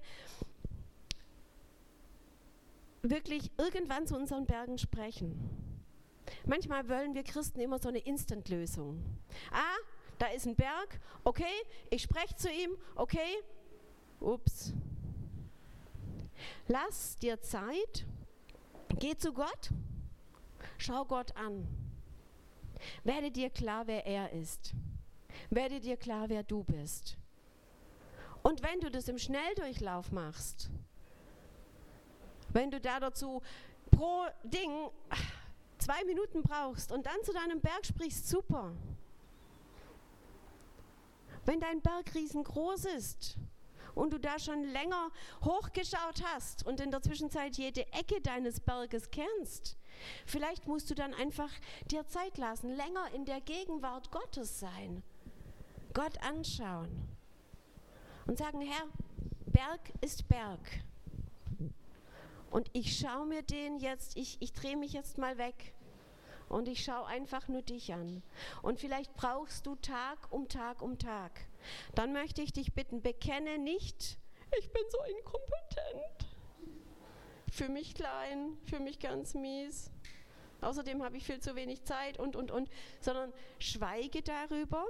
wirklich 3.01 3.51
irgendwann 3.57 4.07
zu 4.07 4.15
unseren 4.15 4.45
Bergen 4.45 4.77
sprechen. 4.77 5.37
Manchmal 6.45 6.87
wollen 6.89 7.13
wir 7.13 7.23
Christen 7.23 7.59
immer 7.59 7.79
so 7.79 7.89
eine 7.89 7.99
Instant-Lösung. 7.99 9.03
Ah, 9.51 9.77
da 10.19 10.27
ist 10.27 10.45
ein 10.47 10.55
Berg, 10.55 10.99
okay, 11.23 11.53
ich 11.89 12.03
spreche 12.03 12.35
zu 12.35 12.49
ihm, 12.49 12.71
okay, 12.95 13.37
ups. 14.19 14.73
Lass 16.67 17.17
dir 17.19 17.41
Zeit, 17.41 18.05
geh 18.99 19.17
zu 19.17 19.33
Gott 19.33 19.69
Schau 20.77 21.05
Gott 21.05 21.35
an. 21.35 21.67
Werde 23.03 23.31
dir 23.31 23.49
klar, 23.49 23.87
wer 23.87 24.05
er 24.05 24.31
ist. 24.33 24.73
Werde 25.49 25.79
dir 25.79 25.97
klar, 25.97 26.29
wer 26.29 26.43
du 26.43 26.63
bist. 26.63 27.17
Und 28.41 28.61
wenn 28.61 28.79
du 28.81 28.91
das 28.91 29.07
im 29.07 29.17
Schnelldurchlauf 29.17 30.11
machst, 30.11 30.69
wenn 32.49 32.69
du 32.69 32.79
da 32.79 32.99
dazu 32.99 33.41
pro 33.89 34.25
Ding 34.43 34.89
zwei 35.77 36.03
Minuten 36.05 36.43
brauchst 36.43 36.91
und 36.91 37.05
dann 37.05 37.23
zu 37.23 37.33
deinem 37.33 37.61
Berg 37.61 37.85
sprichst, 37.85 38.27
super. 38.27 38.71
Wenn 41.45 41.59
dein 41.59 41.81
Berg 41.81 42.13
riesengroß 42.15 42.85
ist 42.97 43.37
und 43.95 44.13
du 44.13 44.19
da 44.19 44.39
schon 44.39 44.63
länger 44.63 45.09
hochgeschaut 45.43 46.23
hast 46.23 46.65
und 46.65 46.79
in 46.79 46.91
der 46.91 47.01
Zwischenzeit 47.01 47.57
jede 47.57 47.85
Ecke 47.91 48.21
deines 48.21 48.59
Berges 48.59 49.09
kennst, 49.11 49.77
Vielleicht 50.25 50.67
musst 50.67 50.89
du 50.89 50.95
dann 50.95 51.13
einfach 51.13 51.51
dir 51.91 52.05
Zeit 52.07 52.37
lassen, 52.37 52.69
länger 52.69 53.13
in 53.13 53.25
der 53.25 53.41
Gegenwart 53.41 54.11
Gottes 54.11 54.59
sein, 54.59 55.03
Gott 55.93 56.17
anschauen 56.23 57.07
und 58.25 58.37
sagen, 58.37 58.61
Herr, 58.61 58.87
Berg 59.45 59.81
ist 60.01 60.27
Berg. 60.27 60.83
Und 62.49 62.69
ich 62.73 62.97
schaue 62.97 63.25
mir 63.25 63.41
den 63.41 63.79
jetzt, 63.79 64.15
ich, 64.15 64.37
ich 64.39 64.53
drehe 64.53 64.77
mich 64.77 64.93
jetzt 64.93 65.17
mal 65.17 65.37
weg 65.37 65.73
und 66.49 66.67
ich 66.67 66.83
schaue 66.83 67.07
einfach 67.07 67.47
nur 67.47 67.63
dich 67.63 67.93
an. 67.93 68.21
Und 68.61 68.79
vielleicht 68.79 69.13
brauchst 69.15 69.65
du 69.65 69.75
Tag 69.75 70.31
um 70.31 70.47
Tag 70.49 70.81
um 70.81 70.99
Tag. 70.99 71.31
Dann 71.95 72.13
möchte 72.13 72.41
ich 72.41 72.53
dich 72.53 72.73
bitten, 72.73 73.01
bekenne 73.01 73.57
nicht, 73.57 74.17
ich 74.59 74.71
bin 74.71 74.83
so 74.89 74.99
inkompetent. 75.17 76.32
Für 77.53 77.69
mich 77.69 77.93
klein, 77.93 78.57
für 78.65 78.79
mich 78.79 78.97
ganz 78.97 79.35
mies. 79.35 79.91
Außerdem 80.61 81.03
habe 81.03 81.17
ich 81.17 81.23
viel 81.23 81.39
zu 81.39 81.55
wenig 81.55 81.83
Zeit 81.83 82.17
und, 82.17 82.35
und, 82.35 82.49
und, 82.49 82.67
sondern 82.99 83.31
schweige 83.59 84.23
darüber 84.23 84.83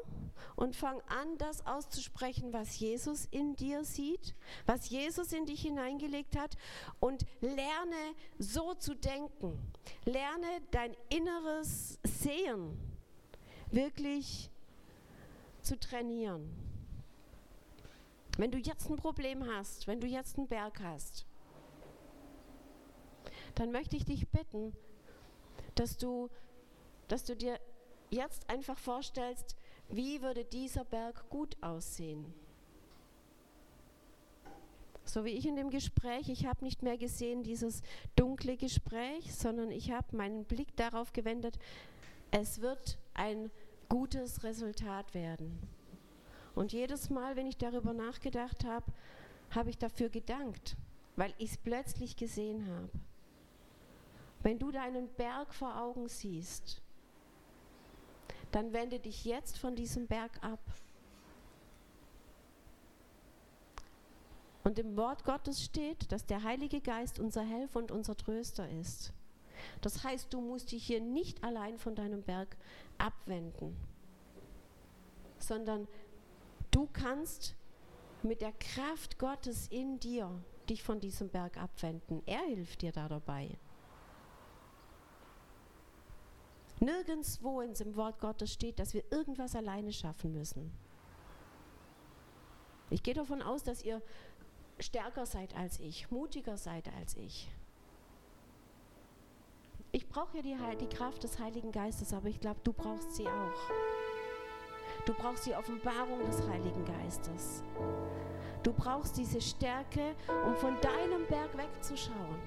und 0.55 0.73
fang 0.73 1.01
an, 1.09 1.37
das 1.39 1.67
auszusprechen, 1.67 2.53
was 2.53 2.79
Jesus 2.79 3.25
in 3.31 3.57
dir 3.57 3.83
sieht, 3.83 4.33
was 4.65 4.89
Jesus 4.89 5.33
in 5.33 5.45
dich 5.45 5.63
hineingelegt 5.63 6.37
hat 6.37 6.55
und 7.01 7.25
lerne 7.41 8.15
so 8.39 8.73
zu 8.75 8.95
denken. 8.95 9.59
Lerne 10.05 10.61
dein 10.71 10.95
inneres 11.09 11.99
Sehen 12.05 12.79
wirklich 13.71 14.49
zu 15.61 15.77
trainieren. 15.77 16.49
Wenn 18.37 18.51
du 18.51 18.57
jetzt 18.57 18.89
ein 18.89 18.95
Problem 18.95 19.45
hast, 19.51 19.85
wenn 19.85 19.99
du 19.99 20.07
jetzt 20.07 20.37
einen 20.37 20.47
Berg 20.47 20.79
hast, 20.81 21.25
dann 23.55 23.71
möchte 23.71 23.95
ich 23.95 24.05
dich 24.05 24.27
bitten, 24.29 24.75
dass 25.75 25.97
du, 25.97 26.29
dass 27.07 27.23
du 27.23 27.35
dir 27.35 27.59
jetzt 28.09 28.49
einfach 28.49 28.77
vorstellst, 28.77 29.55
wie 29.89 30.21
würde 30.21 30.45
dieser 30.45 30.85
Berg 30.85 31.29
gut 31.29 31.55
aussehen. 31.61 32.33
So 35.05 35.25
wie 35.25 35.31
ich 35.31 35.45
in 35.45 35.55
dem 35.55 35.69
Gespräch, 35.69 36.29
ich 36.29 36.45
habe 36.45 36.63
nicht 36.63 36.81
mehr 36.81 36.97
gesehen 36.97 37.43
dieses 37.43 37.81
dunkle 38.15 38.55
Gespräch, 38.55 39.35
sondern 39.35 39.69
ich 39.69 39.91
habe 39.91 40.15
meinen 40.15 40.45
Blick 40.45 40.75
darauf 40.77 41.11
gewendet, 41.11 41.59
es 42.31 42.61
wird 42.61 42.97
ein 43.13 43.51
gutes 43.89 44.43
Resultat 44.43 45.13
werden. 45.13 45.59
Und 46.55 46.71
jedes 46.71 47.09
Mal, 47.09 47.35
wenn 47.35 47.47
ich 47.47 47.57
darüber 47.57 47.93
nachgedacht 47.93 48.63
habe, 48.63 48.85
habe 49.51 49.69
ich 49.69 49.77
dafür 49.77 50.09
gedankt, 50.09 50.77
weil 51.15 51.33
ich 51.37 51.51
es 51.51 51.57
plötzlich 51.57 52.15
gesehen 52.15 52.65
habe. 52.67 52.89
Wenn 54.43 54.59
du 54.59 54.71
deinen 54.71 55.07
Berg 55.13 55.53
vor 55.53 55.79
Augen 55.79 56.09
siehst, 56.09 56.81
dann 58.51 58.73
wende 58.73 58.99
dich 58.99 59.25
jetzt 59.25 59.57
von 59.57 59.75
diesem 59.75 60.05
Berg 60.05 60.31
ab. 60.43 60.59
Und 64.63 64.79
im 64.79 64.95
Wort 64.95 65.23
Gottes 65.23 65.63
steht, 65.63 66.11
dass 66.11 66.25
der 66.25 66.43
Heilige 66.43 66.79
Geist 66.79 67.19
unser 67.19 67.41
Helfer 67.41 67.79
und 67.79 67.91
unser 67.91 68.15
Tröster 68.15 68.69
ist. 68.69 69.13
Das 69.81 70.03
heißt, 70.03 70.33
du 70.33 70.41
musst 70.41 70.71
dich 70.71 70.85
hier 70.85 71.01
nicht 71.01 71.43
allein 71.43 71.77
von 71.77 71.95
deinem 71.95 72.21
Berg 72.21 72.57
abwenden, 72.97 73.75
sondern 75.39 75.87
du 76.71 76.87
kannst 76.91 77.55
mit 78.23 78.41
der 78.41 78.53
Kraft 78.53 79.19
Gottes 79.19 79.67
in 79.67 79.99
dir 79.99 80.29
dich 80.69 80.83
von 80.83 80.99
diesem 80.99 81.29
Berg 81.29 81.57
abwenden. 81.57 82.21
Er 82.25 82.43
hilft 82.43 82.81
dir 82.81 82.91
da 82.91 83.07
dabei. 83.07 83.57
Nirgendwo 86.83 87.61
in 87.61 87.73
dem 87.73 87.95
Wort 87.95 88.19
Gottes 88.19 88.51
steht, 88.51 88.77
dass 88.79 88.93
wir 88.93 89.03
irgendwas 89.11 89.55
alleine 89.55 89.93
schaffen 89.93 90.33
müssen. 90.33 90.71
Ich 92.89 93.01
gehe 93.01 93.13
davon 93.13 93.41
aus, 93.41 93.63
dass 93.63 93.83
ihr 93.83 94.01
stärker 94.79 95.25
seid 95.25 95.55
als 95.55 95.79
ich, 95.79 96.11
mutiger 96.11 96.57
seid 96.57 96.89
als 96.99 97.15
ich. 97.15 97.49
Ich 99.91 100.09
brauche 100.09 100.37
ja 100.37 100.43
die, 100.43 100.77
die 100.77 100.95
Kraft 100.95 101.23
des 101.23 101.39
Heiligen 101.39 101.71
Geistes, 101.71 102.13
aber 102.13 102.27
ich 102.27 102.39
glaube, 102.39 102.59
du 102.63 102.73
brauchst 102.73 103.15
sie 103.15 103.27
auch. 103.27 103.71
Du 105.05 105.13
brauchst 105.13 105.45
die 105.45 105.53
Offenbarung 105.53 106.25
des 106.25 106.41
Heiligen 106.47 106.83
Geistes. 106.85 107.63
Du 108.63 108.73
brauchst 108.73 109.17
diese 109.17 109.39
Stärke, 109.39 110.15
um 110.45 110.55
von 110.55 110.75
deinem 110.81 111.25
Berg 111.27 111.57
wegzuschauen. 111.57 112.39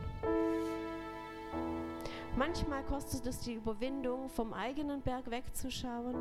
Manchmal 2.36 2.84
kostet 2.84 3.26
es 3.26 3.40
die 3.40 3.54
Überwindung, 3.54 4.28
vom 4.28 4.52
eigenen 4.52 5.00
Berg 5.00 5.30
wegzuschauen, 5.30 6.14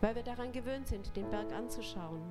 weil 0.00 0.14
wir 0.14 0.22
daran 0.22 0.52
gewöhnt 0.52 0.88
sind, 0.88 1.14
den 1.16 1.28
Berg 1.28 1.52
anzuschauen. 1.52 2.22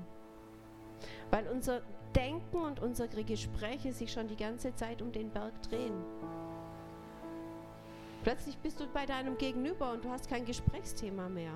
Weil 1.29 1.47
unser 1.47 1.81
Denken 2.15 2.57
und 2.57 2.79
unsere 2.79 3.23
Gespräche 3.23 3.93
sich 3.93 4.11
schon 4.11 4.27
die 4.27 4.35
ganze 4.35 4.73
Zeit 4.73 5.03
um 5.03 5.11
den 5.11 5.29
Berg 5.29 5.61
drehen. 5.61 5.93
Plötzlich 8.23 8.57
bist 8.57 8.79
du 8.79 8.87
bei 8.87 9.05
deinem 9.05 9.37
Gegenüber 9.37 9.91
und 9.93 10.03
du 10.03 10.09
hast 10.09 10.27
kein 10.27 10.45
Gesprächsthema 10.45 11.29
mehr. 11.29 11.53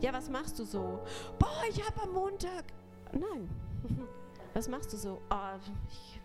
Ja, 0.00 0.12
was 0.12 0.28
machst 0.28 0.58
du 0.58 0.64
so? 0.64 0.98
Boah, 1.38 1.62
ich 1.70 1.80
habe 1.86 2.02
am 2.02 2.12
Montag. 2.12 2.64
Nein. 3.12 3.48
Was 4.54 4.68
machst 4.68 4.90
du 4.94 4.96
so? 4.96 5.20
Oh, 5.30 5.58
ich 5.90 6.18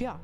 ja. 0.00 0.18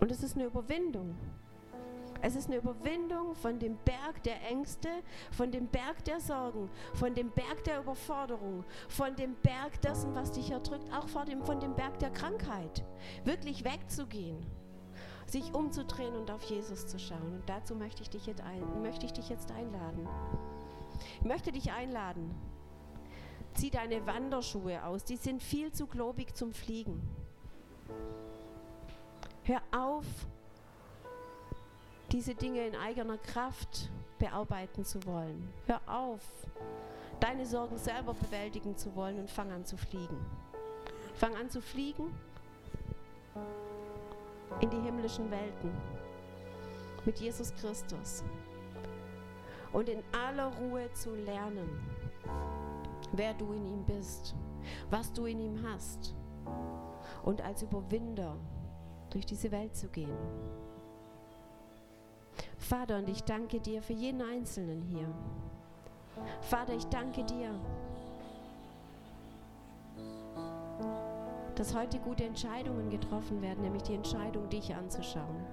Und 0.00 0.10
es 0.10 0.22
ist 0.22 0.34
eine 0.34 0.46
Überwindung. 0.46 1.16
Es 2.24 2.36
ist 2.36 2.46
eine 2.46 2.58
Überwindung 2.58 3.34
von 3.34 3.58
dem 3.58 3.76
Berg 3.84 4.22
der 4.22 4.40
Ängste, 4.48 4.88
von 5.32 5.50
dem 5.50 5.66
Berg 5.66 6.04
der 6.04 6.20
Sorgen, 6.20 6.70
von 6.94 7.14
dem 7.14 7.30
Berg 7.30 7.64
der 7.64 7.80
Überforderung, 7.80 8.64
von 8.88 9.16
dem 9.16 9.34
Berg 9.42 9.80
dessen, 9.82 10.14
was 10.14 10.30
dich 10.30 10.52
erdrückt, 10.52 10.92
auch 10.92 11.08
von 11.08 11.26
dem, 11.26 11.42
von 11.42 11.58
dem 11.58 11.74
Berg 11.74 11.98
der 11.98 12.10
Krankheit. 12.10 12.84
Wirklich 13.24 13.64
wegzugehen, 13.64 14.38
sich 15.26 15.52
umzudrehen 15.52 16.14
und 16.14 16.30
auf 16.30 16.42
Jesus 16.44 16.86
zu 16.86 17.00
schauen. 17.00 17.34
Und 17.34 17.48
dazu 17.48 17.74
möchte 17.74 18.02
ich 18.02 18.10
dich 18.10 18.26
jetzt, 18.26 18.40
ein, 18.40 18.82
möchte 18.82 19.04
ich 19.04 19.12
dich 19.12 19.28
jetzt 19.28 19.50
einladen. 19.50 20.08
Ich 21.20 21.26
möchte 21.26 21.50
dich 21.50 21.72
einladen, 21.72 22.32
Zieh 23.54 23.70
deine 23.70 24.06
Wanderschuhe 24.06 24.82
aus, 24.84 25.04
die 25.04 25.16
sind 25.16 25.42
viel 25.42 25.72
zu 25.72 25.86
globig 25.86 26.34
zum 26.34 26.52
Fliegen. 26.52 27.00
Hör 29.44 29.60
auf, 29.72 30.06
diese 32.10 32.34
Dinge 32.34 32.66
in 32.66 32.76
eigener 32.76 33.18
Kraft 33.18 33.90
bearbeiten 34.18 34.84
zu 34.84 35.04
wollen. 35.04 35.52
Hör 35.66 35.80
auf, 35.86 36.20
deine 37.20 37.44
Sorgen 37.44 37.76
selber 37.76 38.14
bewältigen 38.14 38.76
zu 38.76 38.94
wollen 38.94 39.18
und 39.18 39.30
fang 39.30 39.50
an 39.50 39.64
zu 39.64 39.76
fliegen. 39.76 40.24
Fang 41.14 41.34
an 41.36 41.50
zu 41.50 41.60
fliegen 41.60 42.14
in 44.60 44.70
die 44.70 44.80
himmlischen 44.80 45.30
Welten 45.30 45.72
mit 47.04 47.18
Jesus 47.18 47.52
Christus 47.56 48.22
und 49.72 49.88
in 49.88 50.02
aller 50.12 50.52
Ruhe 50.58 50.92
zu 50.92 51.14
lernen 51.14 51.80
wer 53.12 53.34
du 53.34 53.52
in 53.52 53.66
ihm 53.66 53.84
bist, 53.84 54.34
was 54.90 55.12
du 55.12 55.26
in 55.26 55.40
ihm 55.40 55.62
hast 55.66 56.14
und 57.24 57.42
als 57.42 57.62
Überwinder 57.62 58.36
durch 59.10 59.26
diese 59.26 59.50
Welt 59.50 59.76
zu 59.76 59.88
gehen. 59.88 60.16
Vater, 62.56 62.98
und 62.98 63.08
ich 63.08 63.22
danke 63.24 63.60
dir 63.60 63.82
für 63.82 63.92
jeden 63.92 64.22
Einzelnen 64.22 64.82
hier. 64.82 65.06
Vater, 66.40 66.74
ich 66.74 66.86
danke 66.86 67.24
dir, 67.24 67.50
dass 71.54 71.74
heute 71.74 71.98
gute 71.98 72.24
Entscheidungen 72.24 72.88
getroffen 72.90 73.42
werden, 73.42 73.62
nämlich 73.62 73.82
die 73.82 73.94
Entscheidung, 73.94 74.48
dich 74.48 74.74
anzuschauen. 74.74 75.44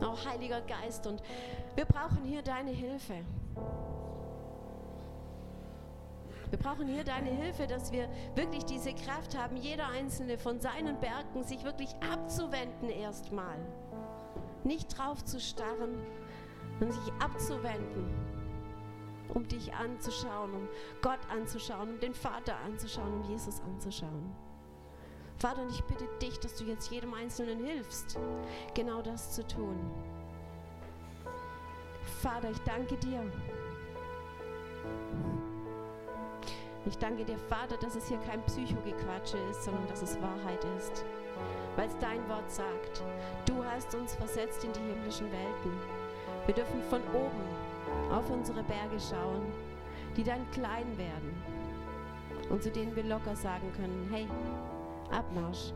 Auch 0.00 0.26
Heiliger 0.26 0.62
Geist, 0.62 1.06
und 1.06 1.22
wir 1.76 1.84
brauchen 1.84 2.24
hier 2.24 2.42
deine 2.42 2.70
Hilfe. 2.70 3.14
Wir 6.52 6.58
brauchen 6.58 6.86
hier 6.86 7.02
deine 7.02 7.30
Hilfe, 7.30 7.66
dass 7.66 7.92
wir 7.92 8.10
wirklich 8.34 8.66
diese 8.66 8.92
Kraft 8.92 9.38
haben, 9.38 9.56
jeder 9.56 9.88
einzelne 9.88 10.36
von 10.36 10.60
seinen 10.60 11.00
Bergen 11.00 11.44
sich 11.44 11.64
wirklich 11.64 11.96
abzuwenden 12.12 12.90
erstmal. 12.90 13.56
Nicht 14.62 14.98
drauf 14.98 15.24
zu 15.24 15.40
starren, 15.40 15.96
sondern 16.78 17.00
sich 17.00 17.12
abzuwenden, 17.20 18.04
um 19.32 19.48
dich 19.48 19.72
anzuschauen, 19.72 20.52
um 20.52 20.68
Gott 21.00 21.20
anzuschauen, 21.30 21.94
um 21.94 22.00
den 22.00 22.12
Vater 22.12 22.54
anzuschauen, 22.66 23.14
um 23.14 23.30
Jesus 23.30 23.62
anzuschauen. 23.62 24.30
Vater, 25.38 25.62
und 25.62 25.70
ich 25.70 25.82
bitte 25.84 26.06
dich, 26.20 26.38
dass 26.38 26.54
du 26.56 26.64
jetzt 26.64 26.90
jedem 26.90 27.14
Einzelnen 27.14 27.64
hilfst, 27.64 28.18
genau 28.74 29.00
das 29.00 29.32
zu 29.32 29.46
tun. 29.46 29.90
Vater, 32.20 32.50
ich 32.50 32.58
danke 32.58 32.98
dir 32.98 33.24
Ich 36.84 36.98
danke 36.98 37.24
dir, 37.24 37.38
Vater, 37.38 37.76
dass 37.76 37.94
es 37.94 38.08
hier 38.08 38.18
kein 38.18 38.42
Psychogequatsche 38.42 39.38
ist, 39.50 39.64
sondern 39.64 39.86
dass 39.86 40.02
es 40.02 40.20
Wahrheit 40.20 40.64
ist. 40.78 41.04
Weil 41.76 41.86
es 41.88 41.96
dein 41.98 42.28
Wort 42.28 42.50
sagt. 42.50 43.02
Du 43.46 43.64
hast 43.64 43.94
uns 43.94 44.14
versetzt 44.14 44.64
in 44.64 44.72
die 44.72 44.80
himmlischen 44.80 45.30
Welten. 45.30 45.72
Wir 46.46 46.54
dürfen 46.54 46.82
von 46.90 47.00
oben 47.14 48.12
auf 48.12 48.28
unsere 48.30 48.62
Berge 48.64 48.98
schauen, 48.98 49.42
die 50.16 50.24
dann 50.24 50.50
klein 50.50 50.98
werden 50.98 51.42
und 52.50 52.62
zu 52.62 52.70
denen 52.70 52.94
wir 52.96 53.04
locker 53.04 53.36
sagen 53.36 53.72
können, 53.76 54.08
hey, 54.10 54.26
Abmarsch, 55.10 55.72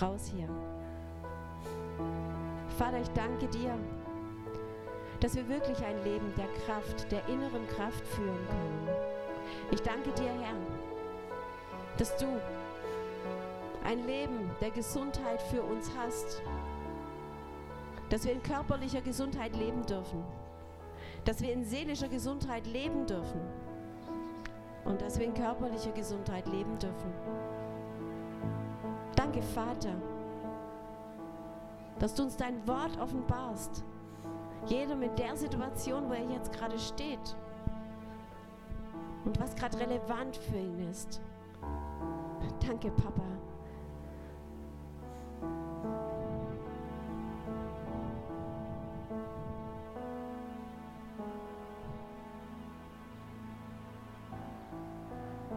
raus 0.00 0.30
hier. 0.34 0.48
Vater, 2.76 3.00
ich 3.00 3.10
danke 3.10 3.46
dir, 3.46 3.78
dass 5.20 5.36
wir 5.36 5.48
wirklich 5.48 5.78
ein 5.84 6.02
Leben 6.02 6.32
der 6.36 6.48
Kraft, 6.64 7.10
der 7.12 7.26
inneren 7.28 7.66
Kraft 7.68 8.04
führen 8.08 8.46
können. 8.48 9.13
Ich 9.70 9.82
danke 9.82 10.10
dir, 10.12 10.30
Herr, 10.40 10.56
dass 11.98 12.16
du 12.16 12.26
ein 13.84 14.06
Leben 14.06 14.50
der 14.60 14.70
Gesundheit 14.70 15.40
für 15.42 15.62
uns 15.62 15.90
hast, 15.96 16.42
dass 18.10 18.24
wir 18.24 18.32
in 18.32 18.42
körperlicher 18.42 19.00
Gesundheit 19.00 19.56
leben 19.56 19.84
dürfen, 19.86 20.24
dass 21.24 21.40
wir 21.40 21.52
in 21.52 21.64
seelischer 21.64 22.08
Gesundheit 22.08 22.66
leben 22.66 23.06
dürfen 23.06 23.40
und 24.84 25.00
dass 25.00 25.18
wir 25.18 25.26
in 25.26 25.34
körperlicher 25.34 25.92
Gesundheit 25.92 26.46
leben 26.48 26.78
dürfen. 26.78 27.12
Danke, 29.16 29.42
Vater, 29.42 29.94
dass 31.98 32.14
du 32.14 32.24
uns 32.24 32.36
dein 32.36 32.66
Wort 32.66 32.98
offenbarst. 33.00 33.84
Jeder 34.66 34.96
mit 34.96 35.18
der 35.18 35.36
Situation, 35.36 36.08
wo 36.08 36.14
er 36.14 36.30
jetzt 36.30 36.52
gerade 36.52 36.78
steht 36.78 37.36
und 39.24 39.40
was 39.40 39.54
gerade 39.56 39.78
relevant 39.78 40.36
für 40.36 40.56
ihn 40.58 40.88
ist. 40.90 41.20
Danke, 42.60 42.90
Papa 42.90 43.24